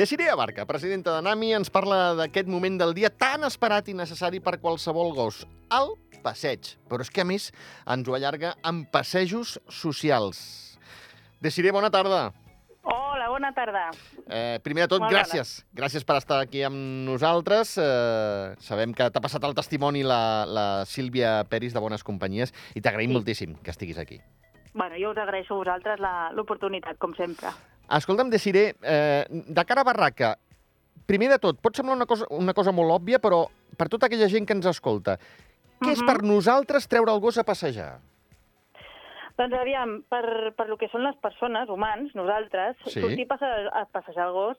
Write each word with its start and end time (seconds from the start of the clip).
Desiree 0.00 0.30
Abarca, 0.30 0.64
presidenta 0.64 1.12
de 1.12 1.20
NAMI, 1.20 1.50
ens 1.58 1.68
parla 1.68 2.14
d'aquest 2.16 2.48
moment 2.48 2.78
del 2.80 2.94
dia 2.96 3.10
tan 3.12 3.42
esperat 3.44 3.90
i 3.92 3.94
necessari 3.98 4.38
per 4.40 4.54
qualsevol 4.62 5.10
gos, 5.12 5.42
el 5.76 5.90
passeig. 6.24 6.70
Però 6.88 7.04
és 7.04 7.10
que, 7.12 7.20
a 7.20 7.26
més, 7.28 7.50
ens 7.84 8.08
ho 8.08 8.14
allarga 8.16 8.54
amb 8.64 8.86
passejos 8.88 9.58
socials. 9.68 10.40
Desiree, 11.44 11.74
bona 11.76 11.90
tarda. 11.92 12.30
Hola, 12.80 13.28
bona 13.28 13.52
tarda. 13.52 13.90
Eh, 14.24 14.56
primer 14.64 14.86
de 14.86 14.94
tot, 14.94 15.04
Molt 15.04 15.12
gràcies. 15.12 15.66
Gràcies 15.76 16.08
per 16.08 16.16
estar 16.16 16.40
aquí 16.40 16.62
amb 16.64 16.80
nosaltres. 17.04 17.74
Eh, 17.76 18.54
sabem 18.64 18.96
que 18.96 19.10
t'ha 19.12 19.20
passat 19.20 19.44
el 19.44 19.52
testimoni 19.58 20.00
la, 20.00 20.46
la 20.48 20.66
Sílvia 20.88 21.42
Peris 21.44 21.76
de 21.76 21.84
Bones 21.84 22.08
Companyies 22.08 22.56
i 22.72 22.80
t'agraïm 22.80 23.12
Sí. 23.12 23.18
moltíssim 23.20 23.58
que 23.60 23.76
estiguis 23.76 24.00
aquí. 24.00 24.16
Bueno, 24.72 24.96
jo 24.96 25.10
us 25.12 25.18
agraeixo 25.18 25.52
a 25.52 25.58
vosaltres 25.60 26.00
la- 26.00 26.30
l'oportunitat, 26.32 26.96
com 26.96 27.12
sempre. 27.20 27.52
Escolta'm, 27.90 28.30
Desiré, 28.30 28.74
eh, 28.82 29.24
de 29.30 29.64
cara 29.66 29.82
a 29.82 29.84
Barraca, 29.84 30.36
primer 31.06 31.28
de 31.32 31.38
tot, 31.42 31.58
pot 31.60 31.74
semblar 31.74 31.96
una 31.96 32.06
cosa, 32.06 32.26
una 32.30 32.54
cosa 32.54 32.70
molt 32.72 32.92
òbvia, 33.00 33.18
però 33.18 33.46
per 33.76 33.88
tota 33.90 34.06
aquella 34.06 34.28
gent 34.30 34.46
que 34.46 34.54
ens 34.54 34.66
escolta, 34.70 35.18
què 35.80 35.92
és 35.92 36.02
Mhm. 36.02 36.06
per 36.06 36.22
nosaltres 36.22 36.86
treure 36.86 37.12
el 37.12 37.20
gos 37.20 37.38
a 37.38 37.44
passejar? 37.44 37.98
Doncs 39.38 39.54
aviam, 39.56 40.02
per, 40.08 40.52
per 40.54 40.68
lo 40.68 40.76
que 40.76 40.88
són 40.88 41.02
les 41.02 41.16
persones, 41.16 41.68
humans, 41.68 42.14
nosaltres, 42.14 42.76
Sí. 42.84 43.00
sortir 43.00 43.24
a 43.24 43.28
passejar, 43.28 43.70
a 43.72 43.84
passejar 43.86 44.26
el 44.26 44.32
gos 44.32 44.56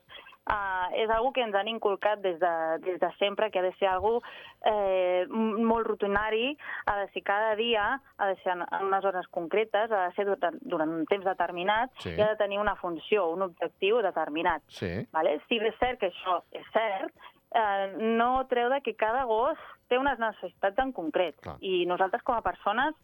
uh, 0.50 0.88
és 0.94 1.10
algo 1.10 1.32
que 1.32 1.42
ens 1.44 1.54
han 1.54 1.68
inculcat 1.68 2.20
des 2.22 2.38
de, 2.40 2.52
des 2.84 2.98
de 3.00 3.10
sempre, 3.18 3.50
que 3.50 3.60
ha 3.60 3.62
de 3.62 3.72
ser 3.78 3.88
algo 3.88 4.22
eh, 4.64 5.26
molt 5.28 5.86
rutinari, 5.86 6.56
ha 6.86 6.96
de 7.00 7.08
ser 7.12 7.22
cada 7.22 7.54
dia, 7.56 8.00
ha 8.18 8.26
de 8.26 8.36
ser 8.42 8.52
en, 8.56 8.64
en 8.68 8.86
unes 8.86 9.04
hores 9.04 9.28
concretes, 9.28 9.90
ha 9.90 10.08
de 10.08 10.14
ser 10.14 10.26
durant, 10.26 10.58
durant 10.60 10.90
un 10.90 11.06
temps 11.06 11.24
determinat 11.24 11.90
Sí. 12.02 12.14
i 12.16 12.20
ha 12.20 12.30
de 12.32 12.36
tenir 12.40 12.58
una 12.58 12.76
funció, 12.76 13.28
un 13.30 13.42
objectiu 13.42 14.00
determinat. 14.02 14.62
Sí. 14.68 14.90
Vale? 15.12 15.38
Si 15.48 15.58
bé 15.58 15.70
és 15.72 15.78
cert 15.80 16.00
que 16.00 16.10
això 16.10 16.40
és 16.52 16.66
cert, 16.74 17.14
eh, 17.54 17.92
no 17.98 18.46
treu 18.48 18.70
de 18.72 18.80
que 18.82 18.94
cada 18.96 19.24
gos 19.24 19.58
té 19.88 19.98
unes 19.98 20.18
necessitats 20.18 20.78
en 20.78 20.92
concret. 20.96 21.36
Clar. 21.44 21.56
I 21.60 21.84
nosaltres, 21.86 22.22
com 22.24 22.34
a 22.34 22.42
persones, 22.44 22.94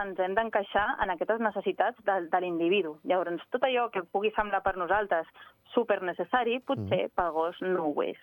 ens 0.00 0.18
hem 0.20 0.34
d'encaixar 0.36 0.86
en 1.02 1.12
aquestes 1.12 1.42
necessitats 1.42 2.00
de, 2.08 2.18
de 2.32 2.40
l'individu. 2.42 2.96
Llavors, 3.08 3.44
tot 3.54 3.64
allò 3.66 3.88
que 3.94 4.04
pugui 4.12 4.32
semblar 4.36 4.62
per 4.64 4.76
nosaltres 4.76 5.28
super 5.74 6.00
necessari, 6.04 6.58
potser 6.60 7.06
pel 7.16 7.32
gos 7.36 7.60
no 7.64 7.90
ho 7.90 8.04
és. 8.04 8.20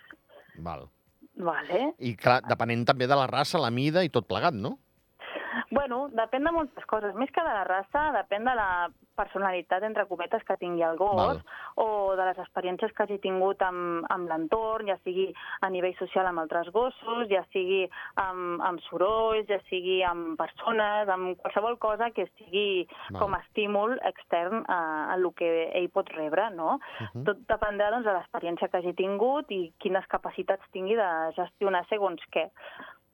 Val. 0.65 0.87
Vale? 1.33 1.85
I, 1.97 2.13
clar, 2.19 2.41
depenent 2.45 2.85
també 2.85 3.07
de 3.09 3.17
la 3.17 3.29
raça, 3.29 3.61
la 3.61 3.73
mida 3.73 4.03
i 4.05 4.11
tot 4.13 4.27
plegat, 4.29 4.53
no? 4.53 4.75
Bueno, 5.73 6.05
depèn 6.13 6.45
de 6.45 6.51
moltes 6.53 6.85
coses. 6.89 7.15
Més 7.17 7.31
que 7.33 7.41
de 7.41 7.53
la 7.55 7.63
raça, 7.65 8.11
depèn 8.19 8.45
de 8.45 8.53
la 8.57 8.69
personalitat, 9.15 9.83
entre 9.83 10.05
cometes, 10.09 10.43
que 10.47 10.57
tingui 10.57 10.83
el 10.83 10.97
gos 10.97 11.15
Val. 11.15 11.41
o 11.75 12.15
de 12.17 12.25
les 12.29 12.39
experiències 12.43 12.93
que 12.93 13.03
hagi 13.03 13.19
tingut 13.23 13.61
amb, 13.65 14.05
amb 14.13 14.29
l'entorn, 14.29 14.87
ja 14.87 14.97
sigui 15.03 15.29
a 15.61 15.69
nivell 15.73 15.95
social 15.99 16.27
amb 16.29 16.43
altres 16.43 16.69
gossos, 16.75 17.27
ja 17.31 17.43
sigui 17.53 17.83
amb, 18.21 18.61
amb 18.61 18.81
sorolls, 18.89 19.47
ja 19.49 19.59
sigui 19.69 20.01
amb 20.07 20.37
persones, 20.39 21.09
amb 21.09 21.37
qualsevol 21.41 21.77
cosa 21.79 22.11
que 22.11 22.27
estigui 22.27 22.85
Val. 23.09 23.21
com 23.21 23.33
a 23.33 23.41
estímul 23.43 23.97
extern 24.03 24.63
a, 24.67 24.79
a 25.13 25.17
el 25.23 25.29
que 25.37 25.49
ell 25.77 25.89
pot 25.93 26.09
rebre, 26.15 26.49
no? 26.55 26.79
Mhm. 26.99 27.23
Tot 27.27 27.45
dependrà 27.49 27.91
doncs, 27.93 28.05
de 28.05 28.15
l'experiència 28.17 28.69
que 28.69 28.81
hagi 28.81 28.93
tingut 28.97 29.51
i 29.51 29.61
quines 29.79 30.07
capacitats 30.11 30.67
tingui 30.75 30.97
de 30.99 31.09
gestionar 31.37 31.85
segons 31.89 32.21
què. 32.33 32.49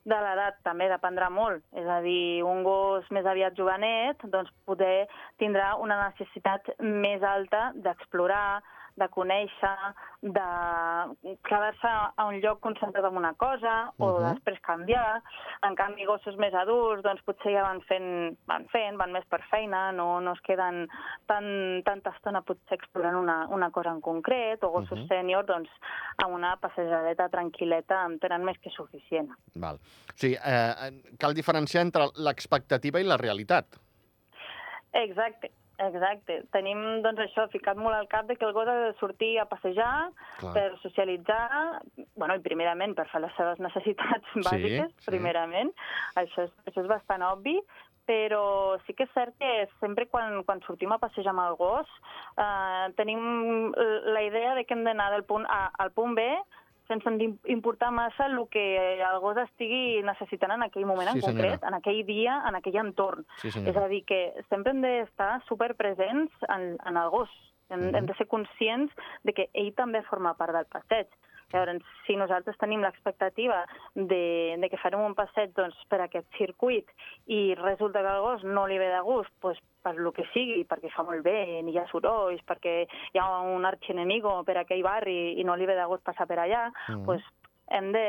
De 0.09 0.17
l'edat 0.23 0.55
també 0.65 0.87
dependrà 0.89 1.27
molt, 1.29 1.61
és 1.77 1.85
a 1.85 1.99
dir, 2.01 2.41
un 2.47 2.63
gos 2.65 3.05
més 3.13 3.27
aviat 3.29 3.57
jovenet 3.57 4.23
doncs 4.33 4.49
poder 4.65 5.05
tindrà 5.41 5.75
una 5.83 5.99
necessitat 6.07 6.71
més 6.81 7.21
alta 7.21 7.69
d'explorar, 7.75 8.61
de 8.99 9.07
conèixer, 9.09 9.75
de 10.21 11.35
quedar-se 11.47 11.87
a 11.89 12.25
un 12.27 12.39
lloc 12.43 12.59
concentrat 12.59 13.05
en 13.07 13.17
una 13.17 13.33
cosa 13.39 13.91
o 13.97 14.19
Mhm. 14.19 14.33
després 14.33 14.59
canviar. 14.61 15.21
En 15.63 15.75
canvi, 15.75 16.05
gossos 16.05 16.35
més 16.37 16.53
adults 16.53 17.03
doncs 17.03 17.23
potser 17.23 17.53
ja 17.53 17.63
van 17.63 17.81
fent, 17.87 18.37
van 18.45 18.67
fent, 18.67 18.97
van 18.97 19.11
més 19.11 19.25
per 19.25 19.41
feina, 19.49 19.91
no, 19.91 20.19
no 20.21 20.33
es 20.33 20.41
queden 20.41 20.87
tan, 21.25 21.81
tanta 21.83 22.11
estona 22.11 22.41
potser 22.41 22.77
explorant 22.77 23.15
una, 23.15 23.47
una 23.47 23.71
cosa 23.71 23.89
en 23.91 24.01
concret, 24.01 24.63
o 24.63 24.69
gossos 24.69 24.99
Mhm. 24.99 25.07
sènior, 25.07 25.45
doncs, 25.45 25.69
amb 26.23 26.33
una 26.35 26.55
passejadeta 26.57 27.29
tranquil·leta 27.29 28.05
en 28.05 28.19
tenen 28.19 28.43
més 28.43 28.57
que 28.59 28.69
suficient. 28.69 29.29
Val. 29.55 29.75
O 29.75 30.15
sigui, 30.15 30.35
eh, 30.43 31.15
cal 31.17 31.33
diferenciar 31.33 31.81
entre 31.83 32.09
l'expectativa 32.17 32.99
i 32.99 33.03
la 33.03 33.17
realitat. 33.17 33.65
Exacte, 34.91 35.51
exacte. 35.87 36.39
Tenim, 36.53 36.79
doncs, 37.05 37.21
això 37.25 37.47
ficat 37.53 37.79
molt 37.79 37.95
al 37.95 38.07
cap 38.11 38.27
de 38.29 38.35
que 38.35 38.45
el 38.47 38.53
gos 38.55 38.67
ha 38.67 38.77
de 38.85 38.93
sortir 38.99 39.33
a 39.39 39.47
passejar 39.49 40.09
Clar. 40.39 40.53
per 40.55 40.67
socialitzar, 40.83 41.81
bueno, 42.15 42.35
i 42.35 42.43
primerament 42.45 42.95
per 42.97 43.07
fer 43.11 43.23
les 43.23 43.35
seves 43.39 43.61
necessitats 43.63 44.33
Sí, 44.33 44.43
bàsiques, 44.45 44.91
sí. 44.97 45.11
primerament. 45.11 45.71
Això 46.19 46.47
és, 46.47 46.55
això 46.67 46.83
és 46.83 46.91
bastant 46.91 47.25
obvi, 47.29 47.57
però 48.09 48.77
sí 48.87 48.95
que 48.97 49.05
és 49.05 49.11
cert 49.13 49.35
que 49.37 49.67
sempre 49.79 50.07
quan, 50.09 50.41
quan 50.47 50.63
sortim 50.65 50.91
a 50.95 51.01
passejar 51.01 51.35
amb 51.35 51.43
el 51.43 51.57
gos 51.59 51.89
eh, 52.41 52.87
tenim 52.97 53.69
la 53.75 54.23
idea 54.25 54.55
de 54.57 54.63
que 54.65 54.73
hem 54.73 54.81
d'anar 54.87 55.11
del 55.13 55.27
punt 55.29 55.45
A 55.45 55.67
al 55.77 55.91
punt 55.93 56.15
B 56.17 56.25
sense 56.89 57.09
im- 57.23 57.37
importar 57.45 57.91
massa 57.93 58.25
el 58.25 58.35
que 58.49 58.63
el 58.99 59.19
gos 59.21 59.37
estigui 59.37 60.01
necessitant 60.03 60.51
en 60.57 60.63
aquell 60.65 60.85
moment 60.89 61.11
Sí, 61.13 61.19
en 61.19 61.25
concret, 61.29 61.59
senyora. 61.59 61.67
en 61.69 61.73
aquell 61.79 62.03
dia, 62.05 62.41
en 62.49 62.55
aquell 62.59 62.75
entorn. 62.81 63.25
Sí, 63.37 63.47
És 63.49 63.77
a 63.77 63.87
dir, 63.87 64.03
que 64.05 64.33
sempre 64.49 64.71
hem 64.73 64.81
d'estar 64.81 65.41
superpresents 65.47 66.33
en, 66.49 66.75
en 66.85 66.97
el 66.97 67.09
gos. 67.09 67.29
Hem, 67.69 67.79
Mhm. 67.91 67.95
hem 67.95 68.05
de 68.07 68.15
ser 68.15 68.27
conscients 68.27 68.91
de 69.23 69.31
que 69.33 69.49
ell 69.53 69.73
també 69.75 70.01
forma 70.09 70.33
part 70.33 70.51
del 70.53 70.65
passeig. 70.65 71.07
Llavors, 71.53 71.83
si 72.05 72.15
nosaltres 72.15 72.57
tenim 72.57 72.81
l'expectativa 72.81 73.63
de, 73.95 74.55
de 74.59 74.69
que 74.69 74.77
farem 74.77 75.01
un 75.01 75.15
passeig 75.15 75.49
doncs, 75.53 75.75
per 75.89 76.01
aquest 76.01 76.27
circuit 76.37 76.85
i 77.25 77.55
resulta 77.55 78.01
que 78.01 78.07
al 78.07 78.21
gos 78.21 78.43
no 78.43 78.67
li 78.67 78.77
ve 78.77 78.89
de 78.89 78.99
gust, 79.01 79.31
doncs, 79.41 79.59
per 79.81 79.95
lo 79.95 80.11
que 80.11 80.25
sigui, 80.33 80.65
perquè 80.65 80.89
fa 80.91 81.03
molt 81.03 81.23
bé, 81.23 81.61
ni 81.63 81.71
hi 81.71 81.77
ha 81.77 81.87
sorolls, 81.87 82.41
perquè 82.45 82.85
hi 83.13 83.17
ha 83.19 83.39
un 83.41 83.65
arxienemigo 83.65 84.43
per 84.43 84.57
aquell 84.57 84.83
barri 84.83 85.39
i 85.39 85.43
no 85.43 85.55
li 85.55 85.65
ve 85.65 85.75
de 85.75 85.85
gust 85.87 86.03
passar 86.03 86.27
per 86.27 86.39
allà, 86.39 86.71
Mhm. 86.89 87.05
doncs, 87.05 87.23
hem 87.71 87.91
de, 87.93 88.01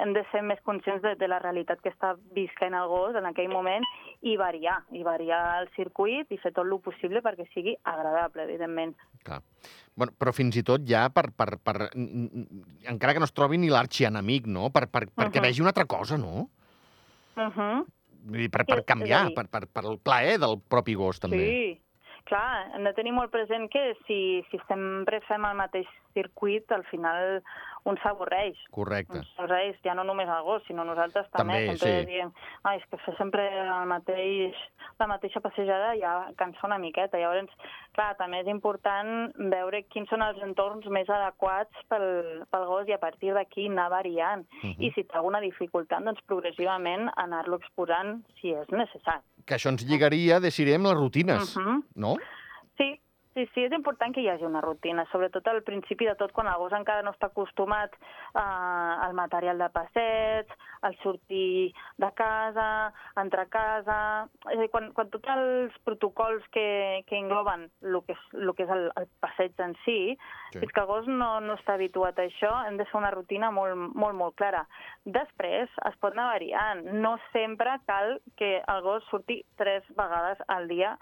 hem 0.00 0.14
de 0.14 0.22
ser 0.32 0.40
més 0.42 0.58
conscients 0.64 1.02
de, 1.02 1.14
de 1.14 1.28
la 1.28 1.38
realitat 1.38 1.78
que 1.82 1.90
està 1.90 2.14
visquent 2.32 2.72
el 2.72 2.88
gos 2.88 3.14
en 3.14 3.26
aquell 3.26 3.50
moment 3.52 3.84
i 4.22 4.36
variar, 4.40 4.78
i 4.92 5.02
variar 5.04 5.60
el 5.60 5.68
circuit 5.76 6.26
i 6.32 6.38
fer 6.38 6.52
tot 6.52 6.64
el 6.64 6.80
possible 6.80 7.20
perquè 7.20 7.44
sigui 7.52 7.76
agradable, 7.84 8.44
evidentment. 8.44 8.96
Clar. 9.22 9.42
Bueno, 9.94 10.12
però 10.18 10.32
fins 10.32 10.56
i 10.56 10.62
tot 10.62 10.80
ja 10.88 11.10
per, 11.10 11.26
per, 11.36 11.58
per... 11.62 11.90
Encara 11.92 13.12
que 13.12 13.20
no 13.20 13.26
es 13.28 13.32
trobi 13.36 13.58
ni 13.58 13.68
l'arxienemic, 13.68 14.46
no? 14.46 14.70
Per, 14.70 14.86
per, 14.88 15.04
perquè 15.12 15.36
Mhm. 15.38 15.42
vegi 15.50 15.60
una 15.60 15.70
altra 15.70 15.84
cosa, 15.84 16.16
no? 16.16 16.48
Uh 17.36 17.50
-huh. 17.52 17.84
Per, 18.24 18.64
per 18.64 18.78
canviar, 18.88 19.26
per, 19.36 19.44
per, 19.52 19.66
per 19.68 19.84
el 19.84 19.98
plaer 20.00 20.38
del 20.40 20.56
propi 20.72 20.94
gos, 20.96 21.20
també. 21.20 21.42
Sí, 21.44 21.64
clar, 22.28 22.70
hem 22.74 22.84
de 22.88 22.94
tenir 22.96 23.12
molt 23.16 23.32
present 23.32 23.68
que 23.72 23.92
si, 24.06 24.18
si 24.50 24.60
sempre 24.68 25.20
fem 25.28 25.44
el 25.44 25.56
mateix 25.58 25.88
circuit, 26.14 26.70
al 26.72 26.84
final 26.90 27.42
un 27.84 27.98
s'avorreix. 28.00 28.56
Correcte. 28.72 29.18
Ens 29.20 29.32
avorreix 29.36 29.76
ja 29.84 29.94
no 29.96 30.06
només 30.08 30.30
el 30.30 30.44
gos, 30.46 30.62
sinó 30.68 30.86
nosaltres 30.88 31.28
també. 31.34 31.58
També, 31.66 31.76
sempre 31.76 32.04
sí. 32.04 32.08
diem, 32.12 32.30
ai, 32.64 32.78
és 32.80 32.86
que 32.88 33.00
fer 33.04 33.14
sempre 33.18 33.44
el 33.60 33.90
mateix, 33.90 34.62
la 35.02 35.08
mateixa 35.10 35.42
passejada 35.44 35.92
ja 36.00 36.14
cansa 36.40 36.64
una 36.68 36.78
miqueta. 36.80 37.20
Llavors, 37.20 37.52
clar, 37.96 38.12
també 38.20 38.40
és 38.44 38.50
important 38.52 39.34
veure 39.52 39.82
quins 39.92 40.08
són 40.12 40.24
els 40.24 40.40
entorns 40.46 40.88
més 40.88 41.10
adequats 41.12 41.84
pel, 41.92 42.08
pel 42.50 42.66
gos 42.70 42.88
i 42.88 42.96
a 42.96 43.02
partir 43.02 43.34
d'aquí 43.36 43.68
anar 43.68 43.90
variant. 43.92 44.46
Mhm. 44.62 44.80
I 44.80 44.92
si 44.96 45.04
té 45.04 45.20
alguna 45.20 45.42
dificultat, 45.44 46.04
doncs 46.06 46.24
progressivament 46.30 47.10
anar-lo 47.16 47.60
exposant 47.60 48.22
si 48.40 48.54
és 48.54 48.70
necessari. 48.72 49.24
Que 49.44 49.54
això 49.58 49.68
ens 49.68 49.84
lligaria, 49.84 50.40
decidirem, 50.40 50.82
les 50.88 50.94
rutines, 50.96 51.56
Mhm. 51.56 51.82
no? 51.96 52.16
Sí, 53.34 53.48
sí, 53.50 53.64
és 53.66 53.72
important 53.74 54.14
que 54.14 54.22
hi 54.22 54.28
hagi 54.30 54.46
una 54.46 54.60
rutina, 54.62 55.02
sobretot 55.10 55.48
al 55.50 55.64
principi 55.66 56.06
de 56.06 56.14
tot, 56.14 56.30
quan 56.30 56.46
el 56.46 56.58
gos 56.60 56.74
encara 56.76 57.02
no 57.02 57.10
està 57.10 57.32
acostumat 57.32 57.96
eh, 57.98 58.38
al 58.38 59.16
material 59.18 59.58
de 59.58 59.68
passeig, 59.74 60.52
al 60.86 60.94
sortir 61.02 61.72
de 61.98 62.10
casa, 62.14 62.68
entrar 63.18 63.48
a 63.48 63.50
casa... 63.50 63.98
És 64.52 64.58
a 64.58 64.60
dir, 64.60 64.68
quan, 64.70 64.92
quan 64.94 65.10
tots 65.10 65.32
els 65.34 65.74
protocols 65.82 66.46
que, 66.54 67.02
que 67.08 67.18
engloben 67.18 67.66
el 67.82 67.98
que 68.06 68.14
és, 68.14 68.22
lo 68.38 68.54
que 68.54 68.68
és 68.68 68.70
el, 68.70 68.86
el 69.02 69.10
passeig 69.24 69.58
en 69.66 69.74
si, 69.82 69.94
Sí. 69.94 70.14
sí. 70.52 70.60
fins 70.60 70.72
que 70.72 70.80
el 70.80 70.86
gos 70.86 71.06
no, 71.10 71.40
no 71.42 71.56
està 71.58 71.74
habituat 71.74 72.18
a 72.18 72.28
això, 72.28 72.52
hem 72.68 72.78
de 72.78 72.86
fer 72.86 72.98
una 73.00 73.10
rutina 73.10 73.50
molt, 73.50 73.74
molt, 73.94 74.14
molt 74.14 74.36
clara. 74.38 74.64
Després 75.04 75.72
es 75.90 75.98
pot 76.02 76.14
anar 76.14 76.28
variant. 76.32 76.84
No 77.02 77.16
sempre 77.32 77.74
cal 77.88 78.20
que 78.38 78.60
el 78.62 78.82
gos 78.86 79.02
surti 79.10 79.40
tres 79.58 79.82
vegades 79.98 80.38
al 80.46 80.68
dia 80.70 80.94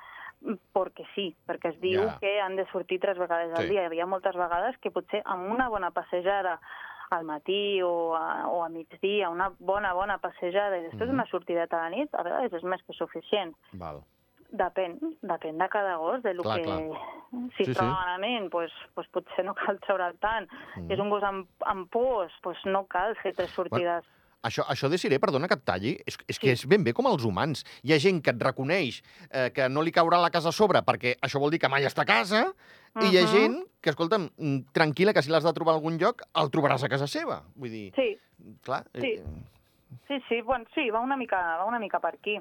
perquè 0.75 1.05
sí, 1.15 1.35
perquè 1.47 1.71
es 1.75 1.81
diu 1.81 2.03
Ja. 2.03 2.19
que 2.21 2.41
han 2.41 2.57
de 2.57 2.67
sortir 2.73 3.01
tres 3.01 3.19
vegades 3.19 3.53
al 3.57 3.65
Sí. 3.65 3.71
dia. 3.71 3.89
Hi 3.93 4.01
ha 4.01 4.07
moltes 4.07 4.35
vegades 4.35 4.77
que 4.79 4.91
potser 4.91 5.23
amb 5.25 5.51
una 5.53 5.69
bona 5.69 5.91
passejada 5.91 6.61
al 7.11 7.25
matí 7.25 7.81
o 7.83 8.15
a, 8.17 8.49
o 8.49 8.65
a 8.65 8.69
migdia, 8.71 9.29
una 9.29 9.53
bona, 9.59 9.93
bona 9.93 10.19
passejada 10.19 10.79
i 10.79 10.83
després 10.83 11.09
Mhm. 11.09 11.15
una 11.15 11.27
sortideta 11.27 11.77
a 11.79 11.91
la 11.91 11.97
nit, 11.97 12.15
a 12.15 12.23
vegades 12.23 12.53
és 12.53 12.63
més 12.65 12.83
que 12.83 12.93
suficient. 12.95 13.55
Val. 13.73 14.03
depèn, 14.53 14.99
depèn 15.23 15.57
de 15.57 15.69
cada 15.71 15.97
gos, 15.97 16.23
de 16.23 16.35
lo 16.35 16.43
Clar, 16.43 16.59
que... 16.59 16.65
clar. 16.65 16.81
Si 17.57 17.65
Sí, 17.65 17.73
troba 17.73 17.89
sí. 17.89 17.97
malament, 18.05 18.51
doncs, 18.53 18.73
doncs 18.95 19.09
potser 19.09 19.45
no 19.47 19.55
cal 19.55 19.79
treure'l 19.87 20.19
tant. 20.21 20.47
Mm. 20.77 20.87
Si 20.89 20.93
és 20.93 20.99
un 21.01 21.09
gos 21.09 21.23
amb, 21.23 21.47
amb 21.65 21.89
pors, 21.91 22.31
doncs 22.43 22.59
no 22.67 22.85
cal 22.87 23.17
fer 23.17 23.33
tres 23.35 23.49
sortides. 23.51 24.05
Això, 24.43 24.65
això 24.69 24.89
de 24.91 24.99
Siré, 24.99 25.19
perdona 25.23 25.47
que 25.49 25.55
et 25.55 25.65
talli, 25.65 25.93
és, 26.07 26.17
és 26.27 26.39
que 26.39 26.49
Sí. 26.49 26.53
és 26.53 26.67
ben 26.67 26.83
bé 26.85 26.93
com 26.93 27.07
els 27.07 27.25
humans. 27.25 27.65
Hi 27.85 27.93
ha 27.95 27.99
gent 27.99 28.21
que 28.23 28.31
et 28.31 28.43
reconeix 28.43 29.03
eh, 29.31 29.51
que 29.55 29.69
no 29.69 29.83
li 29.83 29.93
caurà 29.93 30.21
la 30.21 30.31
casa 30.31 30.49
a 30.51 30.53
sobre 30.53 30.83
perquè 30.83 31.17
això 31.23 31.39
vol 31.39 31.51
dir 31.51 31.61
que 31.61 31.69
mai 31.69 31.85
està 31.85 32.03
a 32.03 32.05
casa, 32.11 32.53
i 33.01 33.07
hi 33.13 33.19
ha 33.19 33.27
gent 33.27 33.63
que, 33.81 33.91
escolta'm, 33.91 34.29
mm, 34.37 34.73
tranquil·la, 34.75 35.15
que 35.15 35.23
si 35.23 35.31
l'has 35.31 35.45
de 35.45 35.53
trobar 35.53 35.73
a 35.75 35.77
algun 35.77 35.97
lloc, 35.99 36.23
el 36.35 36.51
trobaràs 36.51 36.83
a 36.85 36.89
casa 36.89 37.07
seva. 37.07 37.43
Vull 37.55 37.71
dir, 37.71 37.93
Sí, 37.95 38.19
clar... 38.63 38.85
Sí. 38.95 39.13
eh, 39.19 39.25
Sí, 40.09 40.17
sí, 40.29 40.41
bueno, 40.41 40.65
sí, 40.75 40.89
va 40.91 41.01
una 41.01 41.17
mica, 41.17 41.37
va 41.59 41.65
una 41.67 41.79
mica 41.79 42.01
per 42.01 42.15
aquí. 42.15 42.39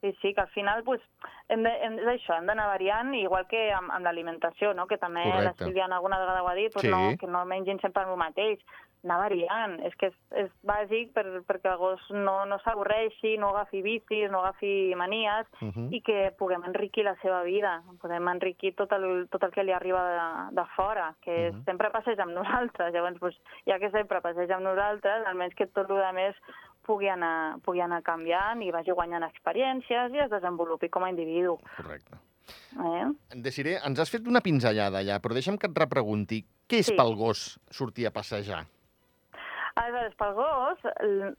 Sí, 0.00 0.12
sí, 0.22 0.32
que 0.34 0.40
al 0.40 0.48
final 0.50 0.82
pues, 0.82 1.00
hem 1.48 1.62
de, 1.62 1.70
hem, 1.82 1.98
és 1.98 2.06
això, 2.06 2.36
hem 2.38 2.46
d'anar 2.46 2.66
variant, 2.66 3.12
igual 3.14 3.46
que 3.46 3.70
amb, 3.72 3.90
amb 3.90 4.04
l'alimentació, 4.04 4.72
no? 4.74 4.86
que 4.86 4.98
també 4.98 5.22
Correcte. 5.22 5.62
la 5.62 5.66
Sílvia 5.66 5.84
alguna 5.86 6.18
vegada 6.18 6.42
ho 6.42 6.48
ha 6.48 6.54
dit, 6.54 6.72
pues 6.72 6.82
Sí. 6.82 6.88
no, 6.90 7.16
que 7.18 7.26
no 7.26 7.44
mengin 7.44 7.78
sempre 7.80 8.02
el 8.02 8.16
mateix, 8.16 8.58
anar 9.04 9.18
variant. 9.18 9.78
És 9.86 9.94
que 9.98 10.06
és, 10.06 10.14
és 10.44 10.50
bàsic 10.62 11.12
per, 11.12 11.24
perquè 11.48 11.72
el 11.72 11.78
gos 11.78 12.00
no, 12.10 12.44
no 12.46 12.58
s'avorreixi, 12.62 13.36
no 13.38 13.48
agafi 13.50 13.82
vicis, 13.82 14.30
no 14.30 14.40
agafi 14.40 14.94
manies, 14.96 15.46
uh 15.60 15.68
-huh. 15.68 15.88
i 15.92 16.00
que 16.00 16.32
puguem 16.38 16.64
enriquir 16.64 17.04
la 17.04 17.16
seva 17.22 17.42
vida, 17.42 17.82
podem 18.00 18.28
enriquir 18.28 18.74
tot 18.74 18.92
el, 18.92 19.28
tot 19.30 19.42
el 19.42 19.50
que 19.50 19.64
li 19.64 19.72
arriba 19.72 20.02
de, 20.50 20.54
de 20.60 20.66
fora, 20.76 21.14
que 21.20 21.48
és, 21.48 21.54
Mhm. 21.54 21.64
sempre 21.64 21.90
passeja 21.90 22.22
amb 22.22 22.32
nosaltres, 22.32 22.92
llavors, 22.92 23.18
doncs, 23.20 23.38
ja 23.66 23.78
que 23.78 23.90
sempre 23.90 24.20
passeja 24.20 24.54
amb 24.56 24.64
nosaltres, 24.64 25.26
almenys 25.26 25.54
que 25.54 25.66
tot 25.66 25.90
el 25.90 26.14
més 26.14 26.36
pugui 26.82 27.08
anar, 27.08 27.58
pugui 27.62 27.80
anar 27.80 28.02
canviant 28.02 28.62
i 28.62 28.70
vagi 28.70 28.90
guanyant 28.90 29.22
experiències 29.22 30.12
i 30.12 30.18
es 30.18 30.30
desenvolupi 30.30 30.88
com 30.88 31.04
a 31.04 31.10
individu. 31.10 31.58
Correcte. 31.76 32.16
Eh? 32.74 33.06
Desiré, 33.36 33.78
ens 33.86 34.00
has 34.00 34.10
fet 34.10 34.26
una 34.26 34.40
pinzellada 34.40 35.02
ja, 35.04 35.20
però 35.20 35.32
deixa'm 35.32 35.58
que 35.58 35.68
et 35.68 35.78
repregunti. 35.78 36.44
Què 36.68 36.78
és 36.80 36.86
Sí. 36.86 36.96
pel 36.96 37.14
gos 37.14 37.60
sortir 37.70 38.06
a 38.06 38.10
passejar? 38.10 38.66
Aleshores, 39.74 40.14
pel 40.20 40.34
gos, 40.36 40.82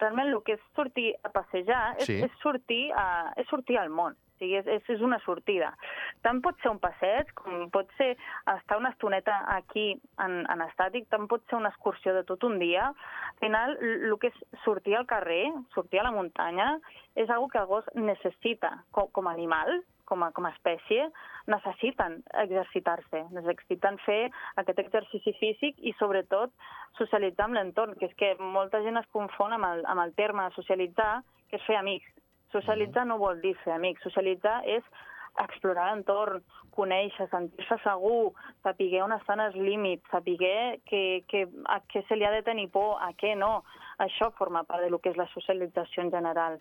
realment 0.02 0.32
el 0.34 0.42
que 0.44 0.56
és 0.58 0.62
sortir 0.76 1.14
a 1.24 1.30
passejar 1.30 1.96
és, 2.00 2.06
Sí. 2.08 2.20
és, 2.26 2.32
sortir, 2.42 2.92
a, 2.98 3.34
és 3.38 3.48
sortir 3.48 3.78
al 3.78 3.90
món. 3.90 4.14
O 4.14 4.38
sigui, 4.44 4.58
és, 4.58 4.66
és, 4.68 4.90
una 5.06 5.20
sortida. 5.24 5.70
Tant 6.26 6.42
pot 6.42 6.58
ser 6.62 6.72
un 6.72 6.80
passeig, 6.82 7.30
com 7.38 7.70
pot 7.72 7.88
ser 7.98 8.18
estar 8.58 8.78
una 8.78 8.90
estoneta 8.90 9.38
aquí 9.56 9.94
en, 10.20 10.40
en 10.50 10.66
estàtic, 10.66 11.08
tant 11.08 11.28
pot 11.32 11.46
ser 11.48 11.60
una 11.60 11.70
excursió 11.70 12.14
de 12.14 12.24
tot 12.28 12.44
un 12.44 12.58
dia. 12.60 12.90
Al 12.90 13.40
final, 13.40 13.78
el 13.80 14.18
que 14.20 14.34
és 14.34 14.44
sortir 14.66 14.98
al 14.98 15.06
carrer, 15.06 15.46
sortir 15.76 16.02
a 16.02 16.04
la 16.10 16.12
muntanya, 16.12 16.80
és 17.16 17.30
una 17.30 17.48
que 17.48 17.60
el 17.62 17.70
gos 17.70 17.86
necessita 17.94 18.84
com, 18.92 19.08
com 19.14 19.28
a 19.30 19.34
animal, 19.38 19.84
com 20.10 20.24
a, 20.26 20.32
com 20.36 20.48
a 20.48 20.52
espècie, 20.54 21.06
necessiten 21.52 22.20
exercitar-se, 22.44 23.24
necessiten 23.36 24.00
fer 24.06 24.22
aquest 24.62 24.82
exercici 24.84 25.36
físic 25.40 25.80
i, 25.80 25.96
sobretot, 26.00 26.54
socialitzar 27.00 27.48
amb 27.48 27.60
l'entorn, 27.60 27.96
que 28.00 28.10
és 28.12 28.18
que 28.20 28.34
molta 28.40 28.84
gent 28.86 29.00
es 29.02 29.10
confon 29.16 29.56
amb 29.58 29.70
el, 29.70 29.86
amb 29.90 30.06
el 30.06 30.14
terme 30.20 30.50
socialitzar, 30.58 31.16
que 31.50 31.60
és 31.60 31.66
fer 31.70 31.80
amics. 31.80 32.12
Socialitzar 32.54 33.08
no 33.10 33.18
vol 33.22 33.42
dir 33.42 33.56
fer 33.64 33.74
amics, 33.78 34.04
socialitzar 34.06 34.62
és 34.70 34.86
explorar 35.42 35.90
l'entorn, 35.90 36.44
conèixer, 36.74 37.28
sentir-se 37.30 37.78
segur, 37.84 38.34
saber 38.66 38.90
on 39.06 39.14
estan 39.16 39.42
els 39.44 39.56
límits, 39.58 40.06
saber 40.12 40.80
que, 40.90 41.04
que, 41.30 41.46
a 41.70 41.80
què 41.90 42.04
se 42.08 42.18
li 42.18 42.26
ha 42.26 42.34
de 42.34 42.44
tenir 42.46 42.70
por, 42.74 42.98
a 43.02 43.12
què 43.18 43.36
no. 43.38 43.64
Això 44.02 44.32
forma 44.38 44.64
part 44.70 44.86
del 44.86 44.98
que 45.02 45.14
és 45.14 45.20
la 45.20 45.30
socialització 45.34 46.06
en 46.06 46.12
general. 46.14 46.60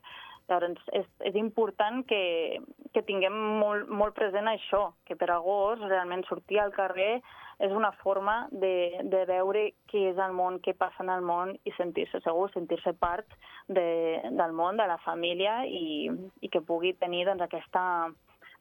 Llavors, 0.52 0.82
és, 0.92 1.06
és 1.24 1.36
important 1.40 2.02
que, 2.08 2.60
que 2.92 3.02
tinguem 3.08 3.36
molt, 3.62 3.88
molt 3.88 4.16
present 4.18 4.50
això, 4.50 4.90
que 5.08 5.16
per 5.16 5.30
a 5.32 5.38
gos 5.40 5.80
realment 5.86 6.26
sortir 6.28 6.60
al 6.60 6.74
carrer 6.76 7.22
és 7.62 7.72
una 7.72 7.92
forma 8.02 8.48
de, 8.50 9.00
de 9.08 9.22
veure 9.28 9.68
què 9.88 10.08
és 10.10 10.20
el 10.20 10.34
món, 10.36 10.58
què 10.64 10.74
passa 10.76 11.04
en 11.04 11.12
el 11.14 11.24
món 11.24 11.54
i 11.64 11.72
sentir-se 11.78 12.20
segur, 12.24 12.50
sentir-se 12.52 12.92
part 13.00 13.36
de, 13.68 14.20
del 14.28 14.52
món, 14.58 14.76
de 14.76 14.88
la 14.90 14.98
família 15.06 15.62
i, 15.64 16.10
i 16.42 16.52
que 16.52 16.64
pugui 16.66 16.92
tenir 17.00 17.24
doncs, 17.30 17.46
aquesta, 17.46 17.84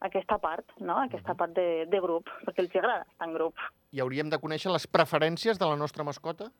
aquesta 0.07 0.37
part, 0.41 0.75
no? 0.79 0.99
aquesta 1.01 1.35
part 1.37 1.55
de, 1.57 1.87
de 1.91 2.03
grup, 2.03 2.29
perquè 2.45 2.65
els 2.65 2.75
agrada 2.77 3.07
estar 3.09 3.29
en 3.29 3.35
grup. 3.39 3.65
I 3.91 4.03
hauríem 4.05 4.29
de 4.31 4.39
conèixer 4.39 4.71
les 4.73 4.87
preferències 4.87 5.59
de 5.59 5.67
la 5.67 5.79
nostra 5.79 6.05
mascota? 6.07 6.51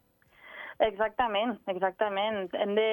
Exactament, 0.82 1.60
exactament. 1.70 2.50
Hem 2.58 2.72
de, 2.76 2.86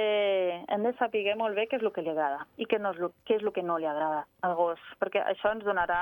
hem 0.68 0.82
de 0.84 0.92
saber 0.98 1.34
molt 1.40 1.56
bé 1.56 1.64
què 1.70 1.78
és 1.78 1.82
el 1.86 1.92
que 1.96 2.02
li 2.04 2.10
agrada 2.12 2.42
i 2.60 2.66
què, 2.68 2.78
no 2.82 2.90
és, 2.92 2.98
el, 3.00 3.12
què 3.24 3.38
és 3.38 3.42
el 3.46 3.52
que 3.56 3.62
no 3.64 3.78
li 3.80 3.86
agrada 3.88 4.26
al 4.44 4.54
gos, 4.58 4.82
perquè 5.00 5.22
això 5.24 5.54
ens 5.54 5.64
donarà, 5.64 6.00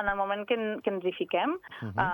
en- 0.00 0.08
el 0.08 0.16
moment 0.16 0.46
que, 0.48 0.54
en- 0.56 0.80
que 0.80 0.90
ens 0.94 1.04
hi 1.04 1.12
fiquem, 1.12 1.58
Uh 1.82 1.88
-huh. 1.88 1.92
a, 1.96 2.08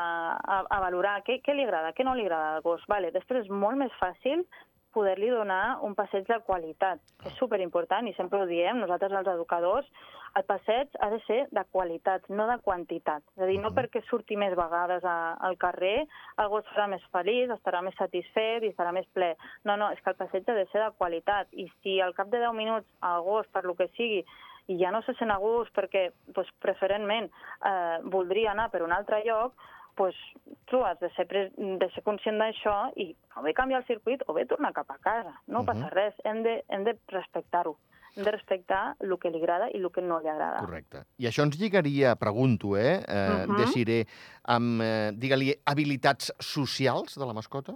a, 0.57 0.65
a 0.71 0.81
valorar 0.81 1.23
què, 1.23 1.41
què 1.43 1.55
li 1.55 1.63
agrada, 1.65 1.93
què 1.95 2.05
no 2.05 2.15
li 2.15 2.23
agrada 2.27 2.57
al 2.57 2.63
gos. 2.63 2.83
Vale, 2.89 3.11
després 3.13 3.45
és 3.45 3.51
molt 3.51 3.77
més 3.77 3.93
fàcil 4.01 4.45
poder-li 4.95 5.31
donar 5.33 5.79
un 5.87 5.95
passeig 5.99 6.27
de 6.29 6.39
qualitat, 6.47 7.01
que 7.23 7.31
és 7.31 7.39
superimportant 7.41 8.09
i 8.09 8.15
sempre 8.17 8.43
ho 8.43 8.49
diem, 8.49 8.81
nosaltres 8.81 9.15
els 9.19 9.31
educadors, 9.35 9.89
el 10.39 10.45
passeig 10.49 10.95
ha 11.05 11.09
de 11.13 11.19
ser 11.27 11.41
de 11.53 11.65
qualitat, 11.75 12.29
no 12.33 12.47
de 12.49 12.57
quantitat. 12.65 13.25
És 13.37 13.43
a 13.45 13.49
dir, 13.51 13.59
no 13.61 13.73
perquè 13.77 14.01
surti 14.07 14.39
més 14.41 14.55
vegades 14.57 15.05
a, 15.05 15.17
al 15.49 15.59
carrer, 15.61 16.07
el 16.41 16.49
gos 16.53 16.65
serà 16.71 16.87
més 16.89 17.05
feliç, 17.13 17.53
estarà 17.53 17.83
més 17.85 17.99
satisfet 18.01 18.65
i 18.65 18.71
estarà 18.73 18.95
més 18.97 19.09
ple. 19.13 19.35
No, 19.69 19.77
no, 19.77 19.91
és 19.93 20.01
que 20.01 20.15
el 20.15 20.21
passeig 20.21 20.49
ha 20.49 20.57
de 20.57 20.65
ser 20.73 20.81
de 20.81 20.89
qualitat. 20.97 21.53
I 21.53 21.69
si 21.83 21.99
al 22.01 22.17
cap 22.17 22.33
de 22.33 22.41
10 22.41 22.57
minuts 22.57 22.89
el 23.11 23.29
gos, 23.29 23.51
per 23.53 23.67
lo 23.69 23.77
que 23.77 23.91
sigui, 23.99 24.23
i 24.73 24.79
ja 24.81 24.93
no 24.95 25.03
se 25.03 25.13
sent 25.19 25.33
a 25.35 25.39
gust 25.43 25.75
perquè 25.77 26.09
doncs, 26.33 26.51
preferentment 26.63 27.29
eh, 27.29 27.99
voldria 28.15 28.53
anar 28.53 28.71
per 28.73 28.85
un 28.87 28.95
altre 28.95 29.21
lloc, 29.27 29.57
pues, 29.95 30.15
tu 30.67 30.85
has 30.85 30.99
de 31.01 31.11
ser, 31.15 31.27
de 31.29 31.89
ser 31.95 32.03
conscient 32.03 32.39
d'això 32.41 32.93
i 32.97 33.15
o 33.37 33.43
bé 33.43 33.53
canviar 33.55 33.81
el 33.83 33.87
circuit 33.87 34.23
o 34.27 34.33
bé 34.35 34.47
tornar 34.47 34.73
cap 34.73 34.91
a 34.91 34.99
casa. 34.99 35.41
No 35.47 35.61
Mhm. 35.63 35.67
passa 35.67 35.91
res, 35.91 36.15
hem 36.25 36.43
de, 36.43 36.65
hem 36.69 36.85
de 36.85 36.99
respectar-ho. 37.09 37.77
Hem 38.17 38.25
de 38.25 38.31
respectar 38.33 38.95
el 39.01 39.19
que 39.19 39.31
li 39.31 39.39
agrada 39.39 39.71
i 39.73 39.79
el 39.79 39.91
que 39.91 40.03
no 40.03 40.21
li 40.21 40.29
agrada. 40.29 40.61
Correcte. 40.61 41.05
I 41.19 41.25
això 41.27 41.43
ens 41.45 41.59
lligaria, 41.59 42.15
pregunto, 42.17 42.77
eh, 42.77 43.03
eh 43.09 43.47
Mhm. 43.47 43.57
Desiré, 43.57 44.07
amb, 44.45 44.83
eh, 44.83 45.11
digue-li, 45.15 45.55
habilitats 45.65 46.33
socials 46.39 47.19
de 47.19 47.25
la 47.27 47.33
mascota? 47.33 47.73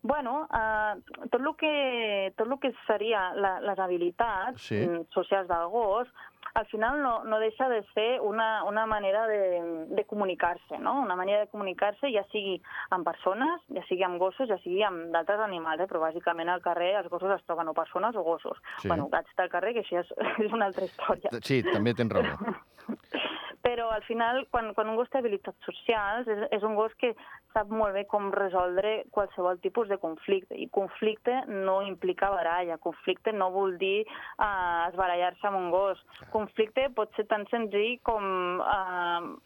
Bueno, 0.00 0.46
eh, 0.52 0.94
tot 1.30 1.40
el 1.40 1.56
que, 1.56 2.32
tot 2.36 2.46
el 2.46 2.58
que 2.60 2.72
seria 2.86 3.32
la, 3.34 3.58
les 3.60 3.78
habilitats 3.78 4.60
Sí. 4.62 4.76
mm, 4.86 5.06
socials 5.10 5.48
del 5.48 5.66
gos, 5.68 6.06
al 6.54 6.66
final 6.66 7.02
no, 7.02 7.24
no 7.24 7.38
deixa 7.38 7.68
de 7.68 7.82
ser 7.94 8.20
una, 8.20 8.64
una 8.64 8.86
manera 8.86 9.26
de, 9.26 9.86
de 9.88 10.04
comunicar-se, 10.04 10.78
no? 10.78 11.00
Una 11.00 11.16
manera 11.16 11.40
de 11.40 11.50
comunicar-se 11.52 12.12
ja 12.12 12.24
sigui 12.32 12.58
amb 12.94 13.06
persones, 13.06 13.62
ja 13.74 13.84
sigui 13.88 14.04
amb 14.06 14.20
gossos, 14.22 14.48
ja 14.50 14.58
sigui 14.64 14.82
amb 14.86 15.12
d'altres 15.14 15.42
animals, 15.44 15.84
eh? 15.84 15.88
però 15.90 16.02
bàsicament 16.06 16.52
al 16.52 16.64
carrer 16.64 16.94
els 17.02 17.10
gossos 17.12 17.34
es 17.36 17.44
troben 17.46 17.70
o 17.70 17.76
persones 17.76 18.16
o 18.16 18.24
gossos. 18.26 18.60
Sí. 18.82 18.88
Bueno, 18.88 19.08
gats 19.12 19.34
del 19.38 19.52
carrer, 19.52 19.74
que 19.76 19.84
això 19.86 20.02
és, 20.04 20.14
és 20.46 20.52
una 20.52 20.70
altra 20.70 20.88
història. 20.88 21.34
Sí, 21.42 21.62
també 21.72 21.94
tens 21.98 22.14
raó. 22.14 22.56
Però 23.68 23.90
al 23.92 24.04
final, 24.08 24.46
quan, 24.48 24.70
quan 24.72 24.88
un 24.88 24.96
gos 24.96 25.10
té 25.12 25.20
habilitats 25.20 25.66
socials, 25.68 26.28
és, 26.32 26.46
és 26.56 26.62
un 26.64 26.76
gos 26.78 26.94
que 27.00 27.10
sap 27.52 27.68
molt 27.72 27.92
bé 27.96 28.06
com 28.08 28.30
resoldre 28.32 29.02
qualsevol 29.12 29.58
tipus 29.60 29.90
de 29.92 29.98
conflicte. 30.00 30.56
I 30.56 30.70
conflicte 30.72 31.42
no 31.50 31.82
implica 31.84 32.30
baralla, 32.32 32.78
conflicte 32.80 33.34
no 33.36 33.50
vol 33.52 33.76
dir 33.80 34.06
uh, 34.06 34.88
esbarallar-se 34.88 35.50
amb 35.50 35.60
un 35.60 35.68
gos. 35.74 36.00
Conflicte 36.32 36.88
pot 36.96 37.12
ser 37.18 37.26
tan 37.28 37.44
senzill 37.52 37.98
com 38.08 38.62
uh, 38.64 39.36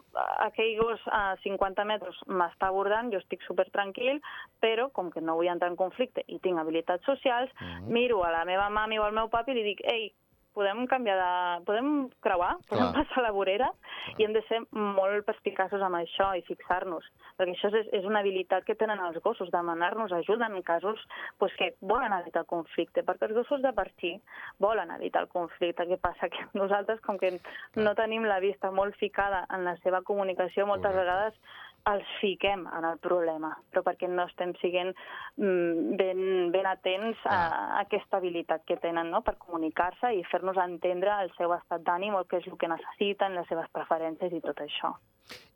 aquell 0.46 0.76
gos 0.78 1.02
a 1.10 1.34
50 1.42 1.86
metres 1.88 2.22
m'està 2.28 2.70
abordant, 2.70 3.10
jo 3.10 3.18
estic 3.22 3.42
super 3.48 3.66
tranquil, 3.74 4.22
però 4.62 4.90
com 4.94 5.10
que 5.10 5.24
no 5.24 5.38
vull 5.40 5.50
entrar 5.50 5.72
en 5.72 5.78
conflicte 5.80 6.22
i 6.28 6.38
tinc 6.44 6.62
habilitats 6.62 7.04
socials, 7.08 7.50
Mhm. 7.62 7.92
miro 7.92 8.22
a 8.24 8.30
la 8.30 8.44
meva 8.44 8.68
mami 8.70 8.98
o 8.98 9.04
al 9.04 9.12
meu 9.16 9.28
papi 9.28 9.52
i 9.52 9.54
li 9.54 9.62
dic, 9.62 9.80
ei, 9.90 10.12
podem 10.54 10.84
canviar 10.90 11.16
de... 11.18 11.64
podem 11.66 11.88
creuar, 12.24 12.56
podem 12.68 12.88
Clar. 12.90 12.94
passar 13.00 13.24
la 13.24 13.32
vorera 13.34 13.70
i 14.18 14.26
hem 14.26 14.34
de 14.36 14.42
ser 14.48 14.60
molt 14.72 15.26
perspicaços 15.28 15.82
amb 15.82 16.00
això 16.00 16.32
i 16.38 16.44
fixar-nos, 16.46 17.06
perquè 17.38 17.54
això 17.54 17.72
és, 17.80 17.88
és 18.00 18.08
una 18.08 18.20
habilitat 18.20 18.66
que 18.68 18.76
tenen 18.78 19.00
els 19.06 19.18
gossos, 19.24 19.50
demanar-nos 19.54 20.12
ajuda 20.12 20.50
en 20.50 20.62
casos 20.66 21.00
pues, 21.38 21.54
que 21.58 21.72
volen 21.80 22.12
evitar 22.18 22.44
el 22.44 22.50
conflicte, 22.50 23.04
perquè 23.06 23.28
els 23.28 23.36
gossos 23.40 23.62
de 23.64 23.72
per 23.76 23.88
si 24.00 24.14
volen 24.62 24.92
evitar 24.98 25.24
el 25.24 25.32
conflicte. 25.32 25.86
Què 25.88 25.98
passa? 26.00 26.28
Que 26.32 26.46
nosaltres, 26.58 27.00
com 27.06 27.18
que 27.18 27.34
no 27.80 27.96
tenim 27.98 28.26
la 28.28 28.40
vista 28.44 28.70
molt 28.70 28.96
ficada 29.00 29.44
en 29.52 29.64
la 29.64 29.76
seva 29.82 30.02
comunicació, 30.06 30.66
moltes 30.66 30.92
Correcte. 30.92 31.02
vegades 31.02 31.62
els 31.90 32.10
fiquem 32.20 32.62
en 32.78 32.84
el 32.86 32.98
problema, 33.02 33.50
però 33.72 33.82
perquè 33.86 34.08
no 34.10 34.26
estem 34.28 34.52
siguent 34.60 34.92
mm, 34.92 35.96
ben, 35.98 36.20
ben 36.54 36.68
atents 36.70 37.22
a, 37.26 37.38
a 37.38 37.80
aquesta 37.82 38.20
habilitat 38.20 38.62
que 38.68 38.78
tenen 38.82 39.10
no? 39.10 39.22
per 39.26 39.34
comunicar-se 39.42 40.12
i 40.14 40.22
fer-nos 40.30 40.60
entendre 40.62 41.16
el 41.24 41.32
seu 41.38 41.54
estat 41.56 41.82
d'ànim, 41.86 42.14
el 42.18 42.28
que 42.30 42.38
és 42.38 42.46
el 42.50 42.58
que 42.60 42.70
necessiten, 42.70 43.34
les 43.38 43.48
seves 43.50 43.66
preferències 43.74 44.34
i 44.34 44.42
tot 44.44 44.62
això. 44.62 44.94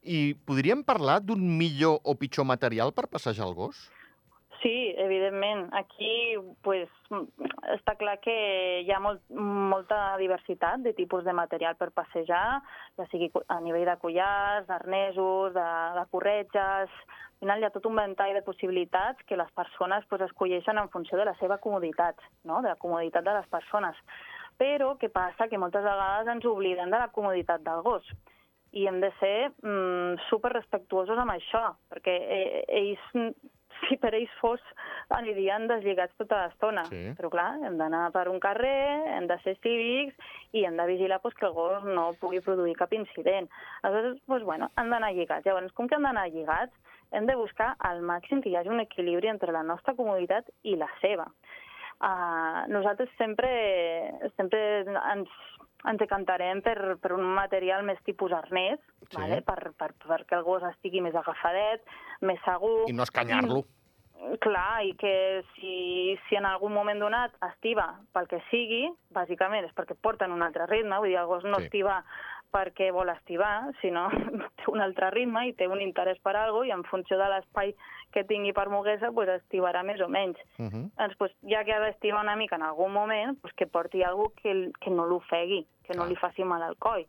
I 0.03 0.35
podríem 0.47 0.83
parlar 0.87 1.21
d'un 1.23 1.43
millor 1.59 2.01
o 2.03 2.15
pitjor 2.19 2.47
material 2.47 2.95
per 2.95 3.09
passejar 3.11 3.47
el 3.47 3.55
gos? 3.59 3.87
Sí, 4.63 4.95
evidentment. 4.97 5.69
Aquí 5.77 6.37
pues, 6.63 6.89
està 7.75 7.97
clar 8.01 8.17
que 8.25 8.35
hi 8.83 8.93
ha 8.93 9.01
molt, 9.03 9.21
molta 9.31 10.17
diversitat 10.21 10.81
de 10.85 10.95
tipus 10.97 11.27
de 11.27 11.35
material 11.37 11.77
per 11.77 11.91
passejar, 11.97 12.61
ja 12.97 13.07
sigui 13.11 13.29
a 13.53 13.59
nivell 13.61 13.85
de 13.89 13.97
collars, 14.03 14.67
d'arnesos, 14.71 15.55
de, 15.57 15.69
de 16.01 16.09
corretges... 16.15 16.99
Al 17.37 17.43
final 17.45 17.61
hi 17.61 17.67
ha 17.67 17.69
tot 17.69 17.85
un 17.85 17.99
ventall 17.99 18.31
de 18.33 18.41
possibilitats 18.41 19.21
que 19.29 19.37
les 19.37 19.51
persones 19.53 20.07
pues, 20.09 20.23
escolleixen 20.25 20.79
en 20.81 20.89
funció 20.89 21.19
de 21.21 21.27
la 21.29 21.35
seva 21.37 21.59
comoditat, 21.61 22.17
no? 22.49 22.63
de 22.65 22.71
la 22.71 22.79
comoditat 22.81 23.27
de 23.27 23.35
les 23.37 23.51
persones. 23.53 23.99
Però 24.57 24.95
què 24.97 25.11
passa? 25.13 25.45
Que 25.51 25.61
moltes 25.61 25.85
vegades 25.85 26.31
ens 26.33 26.47
oblidem 26.49 26.89
de 26.89 27.03
la 27.03 27.11
comoditat 27.13 27.61
del 27.67 27.85
gos 27.85 28.09
i 28.73 28.87
hem 28.89 29.03
de 29.05 29.11
ser 29.21 29.51
mm, 29.51 30.17
super 30.31 30.55
respectuosos 30.55 31.21
amb 31.21 31.35
això, 31.37 31.63
perquè 31.93 32.17
eh, 32.39 32.65
ells 32.81 33.05
si 33.85 33.99
per 34.01 34.13
ells 34.17 34.33
fos, 34.41 34.63
anirien 35.17 35.69
deslligats 35.71 36.17
tota 36.21 36.43
l'estona. 36.45 36.85
Sí. 36.91 37.03
Però 37.19 37.31
clar, 37.33 37.49
hem 37.67 37.79
d'anar 37.81 38.09
per 38.15 38.27
un 38.33 38.41
carrer, 38.43 39.13
hem 39.17 39.29
de 39.31 39.39
ser 39.45 39.57
cívics 39.63 40.17
i 40.57 40.65
hem 40.67 40.79
de 40.81 40.89
vigilar 40.89 41.21
pues, 41.23 41.37
que 41.39 41.47
el 41.49 41.55
gos 41.57 41.85
no 41.87 42.09
pugui 42.21 42.43
produir 42.45 42.77
cap 42.79 42.93
incident. 42.97 43.51
Aleshores, 43.83 44.19
pues, 44.27 44.43
bueno, 44.45 44.71
han 44.77 44.91
d'anar 44.91 45.13
lligats. 45.15 45.47
Llavors, 45.47 45.75
com 45.77 45.89
que 45.89 45.99
han 45.99 46.09
d'anar 46.09 46.29
lligats, 46.33 46.75
hem 47.13 47.27
de 47.27 47.37
buscar 47.39 47.75
al 47.79 48.03
màxim 48.03 48.43
que 48.43 48.51
hi 48.51 48.57
hagi 48.59 48.73
un 48.73 48.83
equilibri 48.83 49.31
entre 49.31 49.55
la 49.55 49.63
nostra 49.63 49.95
comoditat 49.95 50.51
i 50.65 50.75
la 50.77 50.91
seva. 51.01 51.29
Uh, 51.97 52.67
nosaltres 52.69 53.09
sempre, 53.17 53.49
sempre 54.37 54.61
ens 54.85 55.31
ens 55.85 56.01
decantarem 56.01 56.63
per, 56.65 56.97
per 57.03 57.13
un 57.15 57.25
material 57.37 57.85
més 57.87 58.01
tipus 58.07 58.33
arnès, 58.35 58.81
sí. 59.07 59.17
vale? 59.19 59.41
per, 59.47 59.73
per, 59.79 59.93
perquè 60.07 60.39
el 60.39 60.47
gos 60.47 60.65
estigui 60.73 61.03
més 61.05 61.15
agafadet, 61.15 61.85
més 62.27 62.41
segur... 62.47 62.79
I 62.91 62.97
no 62.97 63.07
escanyar-lo. 63.07 63.63
Clar, 64.43 64.81
i 64.83 64.95
que 64.97 65.45
si, 65.55 66.17
si 66.27 66.39
en 66.39 66.47
algun 66.49 66.73
moment 66.73 66.99
donat 66.99 67.35
estiva 67.51 67.85
pel 68.17 68.27
que 68.31 68.41
sigui, 68.49 68.87
bàsicament 69.15 69.69
és 69.69 69.75
perquè 69.77 69.95
porten 70.03 70.33
un 70.33 70.43
altre 70.43 70.67
ritme, 70.71 70.97
vull 70.99 71.13
dir, 71.13 71.19
el 71.21 71.29
gos 71.29 71.45
no 71.45 71.61
sí. 71.61 71.69
estiva 71.69 72.01
perquè 72.57 72.89
vol 72.95 73.11
estivar, 73.13 73.69
sinó 73.83 74.09
té 74.59 74.71
un 74.73 74.81
altre 74.81 75.11
ritme 75.13 75.45
i 75.49 75.55
té 75.59 75.69
un 75.69 75.83
interès 75.85 76.19
per 76.25 76.37
algo 76.41 76.65
i 76.65 76.73
en 76.73 76.85
funció 76.89 77.19
de 77.21 77.29
l'espai 77.33 77.75
que 78.15 78.25
tingui 78.25 78.55
per 78.57 78.69
moguer-se, 78.73 79.11
pues, 79.13 79.29
estivarà 79.35 79.83
més 79.85 80.01
o 80.01 80.09
menys. 80.09 80.41
Uh 80.57 80.71
-huh. 80.71 80.85
doncs, 80.97 81.17
pues, 81.19 81.33
ja 81.53 81.65
que 81.65 81.75
ha 81.75 81.81
d'estivar 81.81 82.23
una 82.23 82.37
mica 82.37 82.57
en 82.57 82.63
algun 82.63 82.93
moment, 82.93 83.39
pues, 83.41 83.53
que 83.55 83.67
porti 83.67 84.03
algú 84.03 84.33
que, 84.43 84.73
que 84.81 84.91
no 84.91 85.07
l'ofegui, 85.07 85.67
que 85.85 85.93
Clar. 85.93 85.99
no 85.99 86.07
li 86.07 86.17
faci 86.17 86.45
mal 86.45 86.63
al 86.63 86.77
coll. 86.77 87.07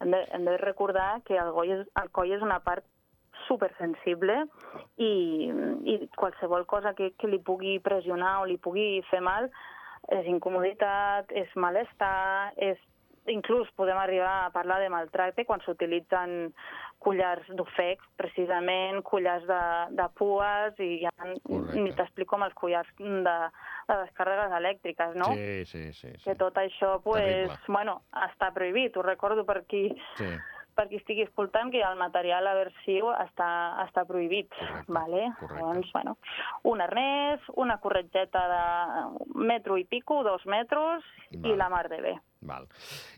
Hem 0.00 0.10
de, 0.10 0.24
hem 0.32 0.44
de 0.44 0.56
recordar 0.58 1.22
que 1.22 1.36
el, 1.36 1.52
coll 1.52 1.70
és, 1.70 1.86
el 2.02 2.10
coll 2.10 2.32
és 2.32 2.42
una 2.42 2.60
part 2.60 2.84
supersensible 3.48 4.46
i, 4.96 5.52
i 5.84 6.08
qualsevol 6.16 6.66
cosa 6.66 6.94
que, 6.94 7.12
que 7.16 7.26
li 7.26 7.38
pugui 7.38 7.80
pressionar 7.80 8.40
o 8.40 8.44
li 8.44 8.58
pugui 8.58 9.02
fer 9.10 9.20
mal 9.20 9.50
és 10.08 10.26
incomoditat, 10.26 11.30
és 11.32 11.48
malestar, 11.54 12.52
és 12.56 12.78
inclús 13.26 13.68
podem 13.76 13.98
arribar 13.98 14.46
a 14.46 14.52
parlar 14.54 14.80
de 14.80 14.88
maltracte 14.92 15.44
quan 15.44 15.60
s'utilitzen 15.64 16.52
collars 17.00 17.48
d'ofecs, 17.56 18.04
precisament, 18.20 19.00
collars 19.02 19.46
de, 19.48 19.60
de 19.96 20.06
pues, 20.18 20.78
i 20.84 21.00
ja 21.04 21.12
Correcte. 21.16 21.80
ni 21.80 21.92
t'explico 21.96 22.36
amb 22.36 22.48
els 22.48 22.56
collars 22.58 22.90
de, 22.98 23.36
de 23.88 23.98
descàrregues 24.04 24.56
elèctriques, 24.60 25.18
no? 25.20 25.32
Sí, 25.34 25.64
sí, 25.64 25.84
sí. 25.92 26.14
sí. 26.16 26.24
Que 26.24 26.36
tot 26.40 26.56
això, 26.60 26.98
pues, 27.04 27.24
Terrible. 27.24 27.60
bueno, 27.68 28.00
està 28.28 28.52
prohibit, 28.56 28.96
ho 28.96 29.06
recordo 29.06 29.46
per 29.48 29.60
aquí. 29.64 29.88
Sí 30.20 30.32
per 30.80 30.86
qui 30.88 30.96
estigui 31.00 31.26
escoltant 31.26 31.68
que 31.72 31.82
el 31.84 31.98
material 32.00 32.46
aversiu 32.48 33.10
està, 33.12 33.50
està 33.84 34.06
prohibit. 34.08 34.48
Correcte, 34.54 34.94
vale? 34.96 35.26
correcte. 35.40 35.60
Doncs, 35.60 35.92
bueno, 35.92 36.16
un 36.72 36.80
arnès, 36.80 37.44
una 37.60 37.76
corretgeta 37.82 38.46
de 38.54 39.34
metro 39.50 39.76
i 39.76 39.84
pico, 39.84 40.22
dos 40.24 40.46
metres, 40.46 41.04
i 41.36 41.56
la 41.58 41.68
mar 41.72 41.88
de 41.92 42.00
bé. 42.06 42.14
Val. 42.40 42.68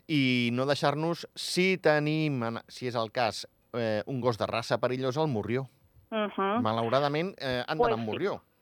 I 0.07 0.49
no 0.53 0.65
deixar-nos, 0.69 1.27
si 1.35 1.77
tenim, 1.77 2.41
si 2.67 2.87
és 2.87 2.95
el 2.99 3.11
cas, 3.11 3.45
eh, 3.73 4.01
un 4.05 4.21
gos 4.21 4.37
de 4.37 4.47
raça 4.47 4.79
perillós, 4.79 5.17
al 5.17 5.27
morrió. 5.27 5.67
Uh 6.11 6.29
-huh. 6.29 6.61
Malauradament, 6.61 7.35
eh, 7.39 7.63
han 7.67 7.77
pues 7.77 7.89
d'anar 7.89 7.99
amb 7.99 8.09
morrió. 8.09 8.33
Sí. 8.37 8.53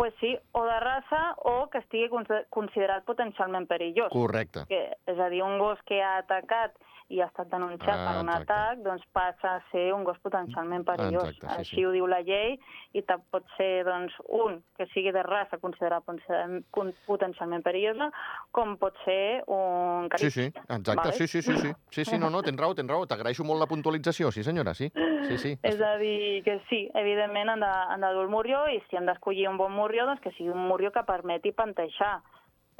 Pues 0.00 0.14
sí, 0.18 0.38
o 0.52 0.64
de 0.64 0.80
raça 0.80 1.34
o 1.44 1.68
que 1.68 1.76
estigui 1.78 2.08
considerat 2.48 3.04
potencialment 3.04 3.66
perillós. 3.68 4.08
Correcte. 4.08 4.64
Que, 4.66 4.96
és 5.06 5.18
a 5.18 5.28
dir, 5.28 5.42
un 5.42 5.58
gos 5.58 5.78
que 5.84 6.00
ha 6.00 6.16
atacat 6.22 6.72
i 7.10 7.20
ha 7.20 7.26
estat 7.26 7.50
denunciat 7.50 7.96
ah, 7.96 8.04
per 8.06 8.20
un 8.22 8.28
exacte. 8.30 8.54
atac, 8.54 8.82
doncs 8.84 9.06
passa 9.12 9.54
a 9.56 9.62
ser 9.72 9.88
un 9.94 10.04
gos 10.06 10.18
potencialment 10.22 10.84
perillós. 10.86 11.32
Exacte, 11.32 11.48
sí, 11.48 11.60
Així 11.64 11.76
sí. 11.80 11.84
ho 11.86 11.90
diu 11.94 12.06
la 12.10 12.20
llei 12.26 12.54
i 12.94 13.02
pot 13.02 13.46
ser 13.56 13.84
doncs, 13.86 14.14
un 14.40 14.60
que 14.78 14.86
sigui 14.94 15.12
de 15.14 15.24
raça 15.26 15.58
considerat 15.62 16.06
potencialment 16.06 17.64
perillosa, 17.66 18.10
com 18.54 18.76
pot 18.78 18.96
ser 19.04 19.42
un 19.50 20.08
carib. 20.12 20.30
Sí, 20.30 20.30
sí, 20.30 20.46
exacte, 20.62 20.94
vale? 20.94 21.16
sí, 21.18 21.26
sí, 21.26 21.42
sí, 21.42 21.56
sí. 21.58 21.74
Sí, 21.90 22.04
sí, 22.04 22.18
no, 22.18 22.30
no, 22.30 22.42
tens 22.46 22.60
raó, 22.60 22.74
tens 22.78 22.90
raó. 22.90 23.06
T'agraeixo 23.10 23.44
molt 23.44 23.62
la 23.62 23.68
puntualització, 23.70 24.30
sí 24.30 24.46
senyora, 24.46 24.74
sí. 24.74 24.90
sí, 25.26 25.38
sí. 25.38 25.56
És 25.70 25.82
a 25.82 25.96
dir, 25.98 26.44
que 26.46 26.60
sí, 26.70 26.84
evidentment 26.94 27.56
han 27.56 27.66
de, 27.66 27.72
han 27.94 28.06
de 28.06 28.12
dur 28.14 28.28
el 28.28 28.34
morrió 28.34 28.66
i 28.70 28.78
si 28.88 28.98
han 28.98 29.10
d'escollir 29.10 29.48
un 29.50 29.58
bon 29.58 29.74
morrió, 29.74 30.06
doncs 30.06 30.22
que 30.22 30.34
sigui 30.38 30.54
un 30.54 30.68
morrió 30.70 30.94
que 30.94 31.06
permeti 31.08 31.52
panteixar 31.56 32.20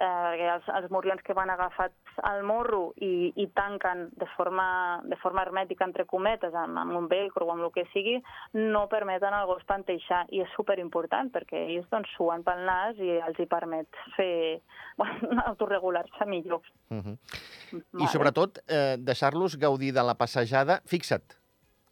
eh, 0.00 0.30
perquè 0.40 0.48
els, 0.54 0.68
els 0.78 0.90
morrions 0.92 1.22
que 1.26 1.34
van 1.36 1.50
agafats 1.52 2.20
al 2.26 2.42
morro 2.46 2.92
i, 3.04 3.30
i 3.36 3.46
tanquen 3.56 4.08
de 4.18 4.26
forma, 4.36 5.00
de 5.04 5.16
forma 5.20 5.42
hermètica, 5.44 5.84
entre 5.84 6.06
cometes, 6.08 6.54
amb, 6.54 6.78
amb 6.80 6.96
un 6.96 7.08
velcro 7.10 7.46
o 7.46 7.52
amb 7.52 7.66
el 7.68 7.72
que 7.74 7.86
sigui, 7.92 8.16
no 8.56 8.86
permeten 8.92 9.36
al 9.36 9.48
gos 9.50 9.64
panteixar. 9.68 10.24
I 10.32 10.42
és 10.44 10.54
superimportant, 10.56 11.30
perquè 11.34 11.66
ells 11.66 11.88
doncs, 11.92 12.12
suen 12.16 12.44
pel 12.46 12.64
nas 12.68 13.00
i 13.00 13.18
els 13.20 13.40
hi 13.40 13.48
permet 13.50 14.00
fer, 14.16 14.60
bueno, 15.00 15.42
autorregular-se 15.52 16.26
millor. 16.26 16.62
Uh 16.90 16.96
mhm. 16.96 17.02
-huh. 17.02 17.82
vale. 17.92 18.04
I 18.04 18.08
sobretot, 18.08 18.58
eh, 18.68 18.96
deixar-los 18.98 19.58
gaudir 19.58 19.92
de 19.92 20.02
la 20.02 20.14
passejada, 20.14 20.80
fixa't, 20.86 21.36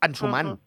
ensumant. 0.03 0.49
Uh 0.49 0.55
-huh. 0.55 0.67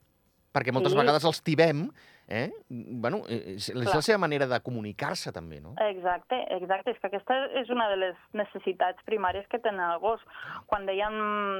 Perquè 0.53 0.71
moltes 0.73 0.91
sí. 0.91 0.97
vegades 0.97 1.23
els 1.23 1.41
tibem 1.41 1.89
Eh? 2.31 2.53
Bueno, 2.69 3.25
eh, 3.27 3.57
és, 3.57 3.65
és 3.73 3.89
la 3.91 3.99
seva 3.99 4.21
manera 4.23 4.45
de 4.47 4.59
comunicar-se 4.63 5.33
també, 5.35 5.57
no? 5.59 5.73
Exacte, 5.83 6.37
exacte. 6.55 6.93
És 6.93 7.01
que 7.01 7.09
aquesta 7.09 7.35
és 7.59 7.71
una 7.73 7.89
de 7.91 7.97
les 7.99 8.21
necessitats 8.39 9.03
primàries 9.03 9.49
que 9.51 9.59
tenen 9.59 9.83
el 9.83 9.99
gos. 9.99 10.23
Quan 10.71 10.87
dèiem, 10.87 11.17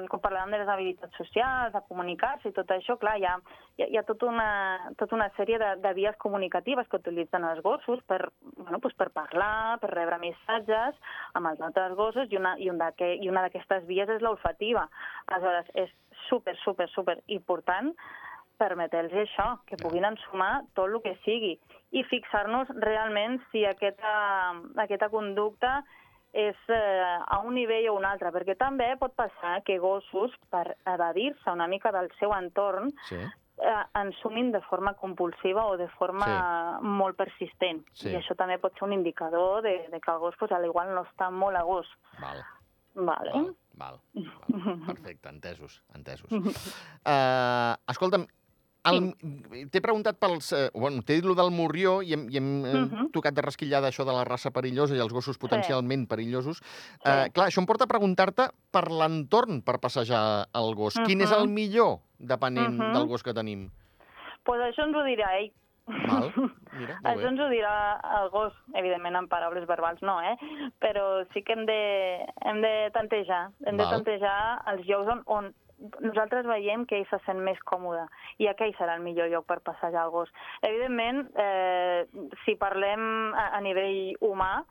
quan 0.07 0.23
parlàvem 0.23 0.55
de 0.55 0.61
les 0.61 0.71
habilitats 0.71 1.19
socials, 1.19 1.75
de 1.75 1.83
comunicar-se 1.89 2.53
i 2.53 2.55
tot 2.55 2.71
això, 2.71 2.95
clar, 3.01 3.17
hi 3.19 3.27
ha, 3.27 3.35
hi 3.83 3.99
ha, 3.99 4.05
tota, 4.07 4.29
una, 4.31 4.47
tota 5.01 5.19
una 5.19 5.27
sèrie 5.35 5.59
de, 5.59 5.73
de 5.83 5.93
vies 5.99 6.15
comunicatives 6.23 6.87
que 6.87 7.01
utilitzen 7.03 7.43
els 7.51 7.59
gossos 7.67 7.99
per, 8.07 8.21
bueno, 8.55 8.79
pues 8.79 8.95
per 8.95 9.09
parlar, 9.11 9.77
per 9.83 9.91
rebre 9.91 10.21
missatges 10.23 10.95
amb 11.35 11.51
els 11.51 11.59
altres 11.67 11.99
gossos 11.99 12.31
i 12.31 12.39
una, 12.39 12.55
i 12.55 12.71
un 12.71 12.79
i 12.79 13.27
una 13.29 13.43
d'aquestes 13.43 13.83
vies 13.91 14.09
és 14.09 14.23
l'olfativa. 14.23 14.87
Aleshores, 15.27 15.67
és 15.75 15.91
super, 16.29 16.55
super, 16.63 16.87
super 16.95 17.19
important 17.27 17.91
permetre-los 18.61 19.17
això, 19.25 19.47
que 19.65 19.79
puguin 19.81 20.05
ensumar 20.07 20.61
tot 20.77 20.87
el 20.91 21.01
que 21.03 21.17
sigui 21.25 21.55
i 21.91 22.05
fixar-nos 22.07 22.69
realment 22.77 23.41
si 23.51 23.65
aquesta, 23.67 24.13
aquesta 24.85 25.09
conducta 25.11 25.81
és 26.31 26.55
eh, 26.71 27.17
a 27.27 27.41
un 27.43 27.55
nivell 27.55 27.89
o 27.91 27.97
un 27.97 28.07
altre, 28.07 28.31
perquè 28.31 28.55
també 28.59 28.87
pot 28.99 29.13
passar 29.17 29.59
que 29.67 29.77
gossos, 29.83 30.31
per 30.53 30.77
evadir-se 30.87 31.51
una 31.51 31.67
mica 31.67 31.91
del 31.91 32.07
seu 32.19 32.31
entorn, 32.37 32.93
sí. 33.09 33.19
eh, 33.19 33.83
ensumin 33.99 34.53
de 34.55 34.61
forma 34.69 34.93
compulsiva 35.01 35.65
o 35.67 35.75
de 35.77 35.89
forma 35.97 36.29
sí. 36.29 36.93
molt 37.01 37.19
persistent. 37.19 37.83
Sí. 37.91 38.13
I 38.13 38.21
això 38.21 38.37
també 38.39 38.61
pot 38.63 38.79
ser 38.79 38.87
un 38.87 38.95
indicador 38.95 39.59
de, 39.67 39.75
de 39.91 39.99
que 39.99 40.15
el 40.15 40.23
gos, 40.23 40.39
pues, 40.39 40.55
a 40.55 40.61
l'igual, 40.63 40.95
no 40.95 41.03
està 41.09 41.27
molt 41.35 41.59
a 41.59 41.67
gos. 41.67 41.91
Val. 42.21 42.45
Vale. 42.95 43.31
Val, 43.31 43.51
val, 43.79 43.99
val. 44.51 44.79
Perfecte, 44.89 45.29
entesos, 45.29 45.81
entesos. 45.95 46.31
Uh, 46.31 47.75
escolta'm, 47.91 48.25
el, 48.89 49.11
T'he 49.71 49.81
preguntat 49.83 50.17
pels... 50.21 50.51
Eh, 50.57 50.69
bueno, 50.73 51.03
t'he 51.05 51.19
dit 51.19 51.27
lo 51.27 51.35
del 51.37 51.51
morrió 51.53 51.99
i 52.01 52.15
hem, 52.15 52.27
i 52.31 52.39
hem 52.39 52.49
uh 52.61 52.67
-huh. 52.67 52.85
Mhm. 52.87 53.11
tocat 53.11 53.33
de 53.33 53.41
rasquillar 53.41 53.81
d'això 53.81 54.05
de 54.05 54.13
la 54.13 54.23
raça 54.25 54.51
perillosa 54.51 54.95
i 54.95 54.99
els 54.99 55.13
gossos 55.13 55.37
potencialment 55.37 56.03
sí. 56.03 56.07
perillosos. 56.07 56.57
Sí. 56.57 57.09
Eh, 57.09 57.29
clar, 57.33 57.47
això 57.47 57.59
em 57.59 57.65
porta 57.65 57.85
a 57.85 57.87
preguntar-te 57.87 58.49
per 58.71 58.89
l'entorn 58.89 59.61
per 59.61 59.79
passejar 59.79 60.47
el 60.53 60.75
gos. 60.75 60.95
Uh 60.95 61.01
-huh. 61.01 61.05
Quin 61.05 61.21
és 61.21 61.31
el 61.31 61.47
millor, 61.47 61.99
depenent 62.17 62.79
uh 62.79 62.85
-huh. 62.85 62.93
del 62.93 63.07
gos 63.07 63.23
que 63.23 63.33
tenim? 63.33 63.69
Doncs 63.69 64.43
pues 64.43 64.59
això 64.61 64.87
ens 64.87 64.95
ho 64.95 65.03
dirà 65.03 65.37
ell. 65.37 65.51
Val. 65.85 66.31
Mira, 66.79 66.97
això 67.03 67.27
ens 67.31 67.39
ho 67.39 67.47
dirà 67.51 67.99
el 68.21 68.29
gos, 68.29 68.53
evidentment 68.79 69.15
en 69.15 69.27
paraules 69.27 69.67
verbals 69.67 70.01
no, 70.01 70.21
eh? 70.21 70.35
però 70.79 71.25
sí 71.33 71.43
que 71.43 71.53
hem 71.53 71.65
de, 71.65 72.25
hem 72.47 72.61
de 72.61 72.91
tantejar, 72.93 73.49
hem 73.65 73.77
Val. 73.77 73.85
de 73.85 73.91
tantejar 73.95 74.37
els 74.71 74.85
llocs 74.87 75.11
on, 75.11 75.23
on 75.25 75.53
nosaltres 75.99 76.45
veiem 76.45 76.85
que 76.85 76.97
ell 76.99 77.07
se 77.09 77.19
sent 77.25 77.39
més 77.43 77.59
còmode 77.65 78.05
i 78.39 78.47
aquell 78.47 78.75
serà 78.77 78.95
el 78.95 79.03
millor 79.05 79.29
lloc 79.29 79.45
per 79.45 79.59
passejar 79.61 80.05
el 80.05 80.11
gos. 80.11 80.29
Evidentment, 80.61 81.27
eh, 81.35 82.05
si 82.45 82.55
parlem 82.55 83.33
a, 83.33 83.49
a 83.57 83.61
nivell 83.61 84.15
humà, 84.21 84.63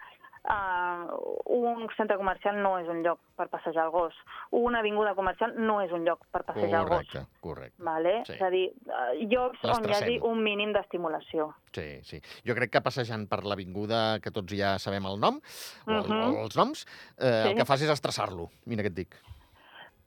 uh, 0.49 1.05
un 1.53 1.87
centre 1.97 2.17
comercial 2.17 2.57
no 2.63 2.77
és 2.81 2.89
un 2.89 3.03
lloc 3.05 3.19
per 3.37 3.49
passejar 3.53 3.85
el 3.89 3.91
gos. 3.95 4.15
Una 4.57 4.81
avinguda 4.81 5.15
comercial 5.15 5.55
no 5.59 5.81
és 5.85 5.93
un 5.93 6.05
lloc 6.07 6.23
per 6.33 6.43
passejar 6.49 6.85
correcte, 6.87 7.19
el 7.19 7.25
gos. 7.25 7.41
correcte. 7.41 7.83
Vale? 7.85 8.15
Sí. 8.27 8.35
És 8.39 8.43
a 8.43 8.51
dir, 8.53 8.67
uh, 8.87 9.11
llocs 9.31 9.63
Les 9.63 9.77
on 9.77 9.89
hi 9.89 9.95
hagi 9.97 10.19
un 10.31 10.43
mínim 10.43 10.73
d'estimulació. 10.77 11.51
Sí, 11.77 11.89
sí. 12.05 12.21
Jo 12.47 12.55
crec 12.59 12.73
que 12.73 12.81
passejant 12.85 13.29
per 13.31 13.43
l'avinguda, 13.45 14.21
que 14.25 14.31
tots 14.35 14.53
ja 14.57 14.77
sabem 14.79 15.07
el 15.07 15.21
nom, 15.21 15.41
o, 15.87 15.91
el, 15.91 16.09
Mhm. 16.09 16.23
o 16.37 16.45
els 16.47 16.57
noms, 16.57 16.87
eh, 17.19 17.27
el 17.45 17.49
Sí. 17.51 17.55
que 17.57 17.65
fas 17.67 17.83
és 17.83 17.91
estressar-lo. 17.91 18.49
Mira 18.67 18.83
què 18.83 18.87
et 18.87 18.95
dic. 18.95 19.15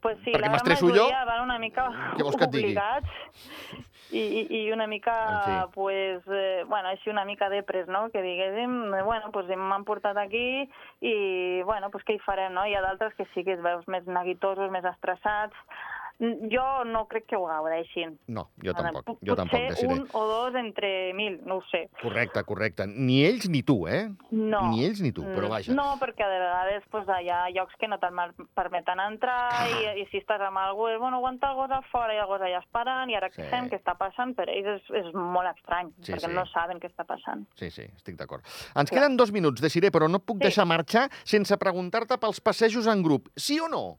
Pues 0.04 0.18
sí, 0.26 0.34
Perquè 0.36 0.50
m'estresso 0.52 0.90
jo? 0.92 1.08
van 1.26 1.46
una 1.46 1.58
mica 1.64 1.88
Què 2.18 2.24
vols 2.28 2.36
que 2.36 2.44
et 2.50 2.52
digui? 2.52 2.74
i, 4.14 4.24
i, 4.60 4.72
una 4.72 4.86
mica, 4.86 5.14
En 5.32 5.38
fi. 5.46 5.72
pues, 5.74 6.22
eh, 6.28 6.64
bueno, 6.68 6.90
així 6.90 7.10
una 7.10 7.24
mica 7.26 7.48
depres, 7.50 7.88
no? 7.88 8.10
Que 8.12 8.22
diguéssim, 8.22 8.94
eh, 8.94 9.02
bueno, 9.02 9.32
pues 9.34 9.48
m'han 9.58 9.86
portat 9.88 10.18
aquí 10.22 10.70
i, 11.02 11.64
bueno, 11.66 11.90
pues 11.90 12.04
què 12.06 12.18
hi 12.18 12.22
farem, 12.22 12.54
no? 12.54 12.66
Hi 12.68 12.76
ha 12.76 12.84
d'altres 12.86 13.16
que 13.16 13.26
sí 13.34 13.44
que 13.44 13.56
es 13.58 13.64
veus 13.64 13.88
més 13.88 14.06
neguitosos, 14.06 14.70
més 14.76 14.86
estressats. 14.86 15.56
Jo 16.20 16.84
no 16.86 17.06
crec 17.08 17.26
que 17.28 17.36
ho 17.36 17.46
gaudeixin. 17.48 18.18
No, 18.28 18.50
jo 18.64 18.74
tampoc. 18.74 19.04
pot- 19.06 19.18
Jo 19.22 19.36
tampoc, 19.36 19.60
Potser 19.68 19.88
un 19.90 20.08
o 20.14 20.22
dos 20.28 20.56
entre 20.56 21.14
mil, 21.14 21.42
no 21.46 21.58
ho 21.58 21.64
sé. 21.72 21.90
Correcte, 22.02 22.44
correcte. 22.44 22.86
Ni 22.88 23.26
ells 23.26 23.50
ni 23.50 23.64
tu, 23.64 23.88
eh? 23.88 24.10
No. 24.32 24.70
Ni 24.72 24.86
ells 24.86 25.02
ni 25.02 25.12
tu, 25.12 25.24
però 25.24 25.48
Mm, 25.48 25.50
vaja. 25.50 25.74
No, 25.74 25.98
perquè 26.00 26.24
de 26.28 26.40
vegades 26.40 26.84
pues, 26.90 27.06
hi 27.22 27.30
ha 27.30 27.50
llocs 27.50 27.74
que 27.80 27.88
no 27.88 27.98
te'n 28.00 28.16
permeten 28.54 29.00
entrar 29.00 29.50
Clar. 29.50 29.96
i, 29.98 30.02
i 30.02 30.06
si 30.12 30.18
estàs 30.22 30.42
amb 30.42 30.58
algú, 30.58 30.88
és, 30.88 31.00
bueno, 31.00 31.18
aguanta 31.18 31.50
el 31.50 31.56
gos 31.56 31.72
a 31.72 31.82
fora 31.92 32.14
i 32.14 32.18
el 32.18 32.26
gos 32.28 32.42
allà 32.42 32.60
esperant 32.64 33.10
i 33.10 33.16
ara 33.16 33.30
Sí. 33.32 33.42
què 33.42 33.50
fem, 33.50 33.70
què 33.70 33.82
està 33.82 33.98
passant? 33.98 34.36
Per 34.36 34.48
ells 34.50 34.68
és, 34.82 35.06
és 35.06 35.14
molt 35.14 35.50
estrany, 35.58 35.92
Sí, 36.02 36.14
perquè 36.14 36.30
sí. 36.30 36.34
no 36.34 36.46
saben 36.48 36.80
què 36.80 36.90
està 36.90 37.06
passant. 37.06 37.46
Sí, 37.56 37.70
sí, 37.72 37.84
estic 37.96 38.16
d'acord. 38.16 38.44
Ens 38.76 38.90
Clar. 38.90 39.02
queden 39.02 39.18
dos 39.18 39.32
minuts, 39.32 39.62
Desiré, 39.62 39.92
però 39.92 40.10
no 40.10 40.20
puc 40.20 40.38
Sí. 40.38 40.44
deixar 40.44 40.66
marxar 40.66 41.10
sense 41.24 41.58
preguntar-te 41.58 42.18
pels 42.18 42.40
passejos 42.40 42.88
en 42.88 43.02
grup. 43.04 43.30
Sí 43.36 43.60
o 43.60 43.68
no? 43.68 43.98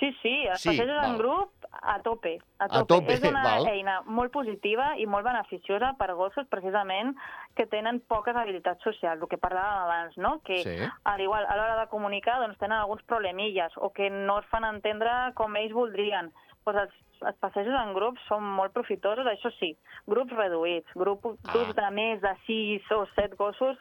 Sí, 0.00 0.10
sí, 0.22 0.32
els 0.48 0.60
Sí, 0.62 0.70
passejos 0.70 0.96
val. 0.96 1.10
en 1.10 1.18
grup 1.18 1.52
a 1.70 1.98
tope, 2.02 2.38
a 2.58 2.64
A 2.64 2.68
tope. 2.68 2.86
tope, 2.88 3.12
És 3.12 3.22
una 3.28 3.42
val. 3.44 3.66
eina 3.68 4.00
molt 4.06 4.32
positiva 4.32 4.94
i 4.98 5.04
molt 5.06 5.24
beneficiosa 5.26 5.92
per 5.98 6.14
gossos 6.14 6.46
precisament 6.48 7.14
que 7.54 7.66
tenen 7.66 8.00
poques 8.00 8.34
habilitats 8.34 8.82
socials, 8.82 9.20
el 9.22 9.28
que 9.28 9.36
parlàvem 9.38 9.82
abans, 9.84 10.16
no? 10.16 10.40
Que 10.42 10.62
Sí. 10.64 10.76
al 11.04 11.20
igual, 11.20 11.44
a 11.46 11.54
l'hora 11.56 11.76
de 11.80 11.86
comunicar 11.88 12.40
doncs, 12.40 12.56
tenen 12.58 12.78
alguns 12.78 13.02
problemilles 13.02 13.72
o 13.76 13.92
que 13.92 14.08
no 14.10 14.38
es 14.40 14.46
fan 14.46 14.64
entendre 14.64 15.10
com 15.34 15.54
ells 15.56 15.72
voldrien. 15.72 16.32
Pues 16.64 16.76
els, 16.76 16.92
els 17.22 17.36
passejos 17.36 17.74
en 17.78 17.92
grups 17.94 18.20
són 18.26 18.42
molt 18.42 18.72
profitosos, 18.72 19.26
això 19.26 19.52
sí, 19.58 19.76
grups 20.06 20.32
reduïts, 20.32 20.88
grups 20.94 21.38
Ah. 21.44 21.52
grups 21.52 21.74
de 21.74 21.90
més 21.90 22.20
de 22.22 22.34
6 22.46 22.82
o 22.92 23.06
7 23.14 23.36
gossos 23.36 23.76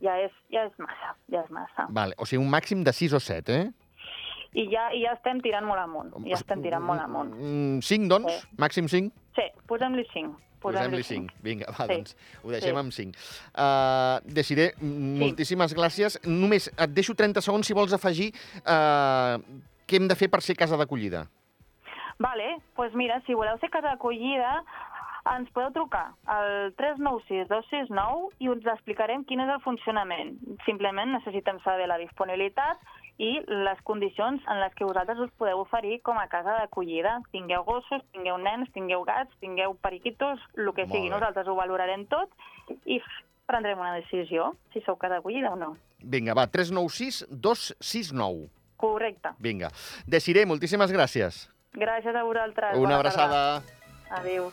ja 0.00 0.18
és, 0.20 0.32
ja 0.50 0.64
és 0.66 0.78
massa, 0.78 1.16
ja 1.30 1.40
és 1.42 1.50
massa. 1.50 1.86
Vale, 1.90 2.14
o 2.18 2.24
sigui, 2.26 2.42
un 2.44 2.50
màxim 2.50 2.84
de 2.84 2.92
6 2.92 3.12
o 3.12 3.18
7, 3.20 3.48
eh? 3.60 3.70
I 4.54 4.68
ja, 4.70 4.88
i 4.94 5.00
ja 5.02 5.12
estem 5.16 5.40
tirant 5.42 5.66
molt 5.66 5.82
amunt, 5.82 6.12
ja 6.28 6.36
estem 6.38 6.62
tirant 6.62 6.84
molt 6.86 7.02
amunt. 7.02 7.32
Mm, 7.34 7.80
5, 7.82 8.08
doncs? 8.08 8.32
Sí. 8.32 8.56
Màxim 8.62 8.88
5? 8.88 9.10
Sí, 9.34 9.46
posem-li 9.66 10.04
5. 10.12 10.36
Posem-li 10.64 11.02
5. 11.04 11.34
Vinga, 11.44 11.66
va, 11.76 11.84
Sí. 11.86 11.92
doncs 11.92 12.16
ho 12.44 12.50
deixem 12.50 12.70
Sí. 12.70 12.80
amb 12.80 12.92
5. 12.92 13.18
Uh, 13.52 14.20
Desiré, 14.32 14.72
mm, 14.80 15.18
moltíssimes 15.20 15.74
gràcies. 15.74 16.18
Només 16.24 16.68
et 16.78 16.90
deixo 16.94 17.14
30 17.14 17.42
segons 17.42 17.66
si 17.66 17.74
vols 17.74 17.92
afegir 17.92 18.30
uh, 18.64 19.36
què 19.86 19.96
hem 19.98 20.08
de 20.08 20.14
fer 20.14 20.30
per 20.30 20.40
ser 20.40 20.54
casa 20.56 20.76
d'acollida. 20.76 21.26
Vale, 22.18 22.46
doncs 22.52 22.62
pues 22.76 22.94
mira, 22.94 23.20
si 23.26 23.34
voleu 23.34 23.58
ser 23.58 23.68
casa 23.70 23.88
d'acollida, 23.90 24.62
ens 25.24 25.48
podeu 25.56 25.70
trucar 25.72 26.10
al 26.28 26.74
396-269 26.76 28.34
i 28.44 28.48
us 28.52 28.66
explicarem 28.74 29.24
quin 29.24 29.40
és 29.40 29.48
el 29.54 29.62
funcionament. 29.64 30.34
Simplement 30.66 31.12
necessitem 31.16 31.60
saber 31.64 31.86
la 31.88 31.96
disponibilitat 31.98 32.80
i 33.22 33.38
les 33.46 33.78
condicions 33.86 34.42
en 34.50 34.58
les 34.60 34.74
que 34.74 34.84
vosaltres 34.84 35.18
us 35.22 35.30
podeu 35.38 35.60
oferir 35.62 36.00
com 36.02 36.18
a 36.18 36.26
casa 36.28 36.56
d'acollida. 36.58 37.20
Tingueu 37.32 37.64
gossos, 37.64 38.02
tingueu 38.12 38.36
nens, 38.42 38.68
tingueu 38.74 39.04
gats, 39.06 39.32
tingueu 39.40 39.76
periquitos, 39.80 40.40
el 40.58 40.72
que 40.74 40.84
Molt 40.84 40.92
sigui. 40.92 41.08
bé. 41.08 41.14
Nosaltres 41.14 41.46
ho 41.48 41.54
valorarem 41.54 42.06
tot 42.10 42.28
i 42.84 43.00
prendrem 43.46 43.78
una 43.78 43.94
decisió, 43.94 44.54
si 44.72 44.80
sou 44.84 44.96
casa 44.96 45.16
d'acollida 45.18 45.52
o 45.52 45.56
no. 45.56 45.76
Vinga, 46.00 46.34
va, 46.34 46.46
396 46.50 47.24
269. 47.30 48.48
Correcte. 48.76 49.30
Vinga. 49.38 49.70
Desiré, 50.06 50.44
moltíssimes 50.44 50.92
gràcies. 50.92 51.46
Gràcies 51.72 52.14
a 52.14 52.22
vosaltres. 52.24 52.76
Una 52.76 52.98
Bona 52.98 53.10
tarda. 53.10 53.24
abraçada. 53.24 53.62
Adéu. 54.10 54.50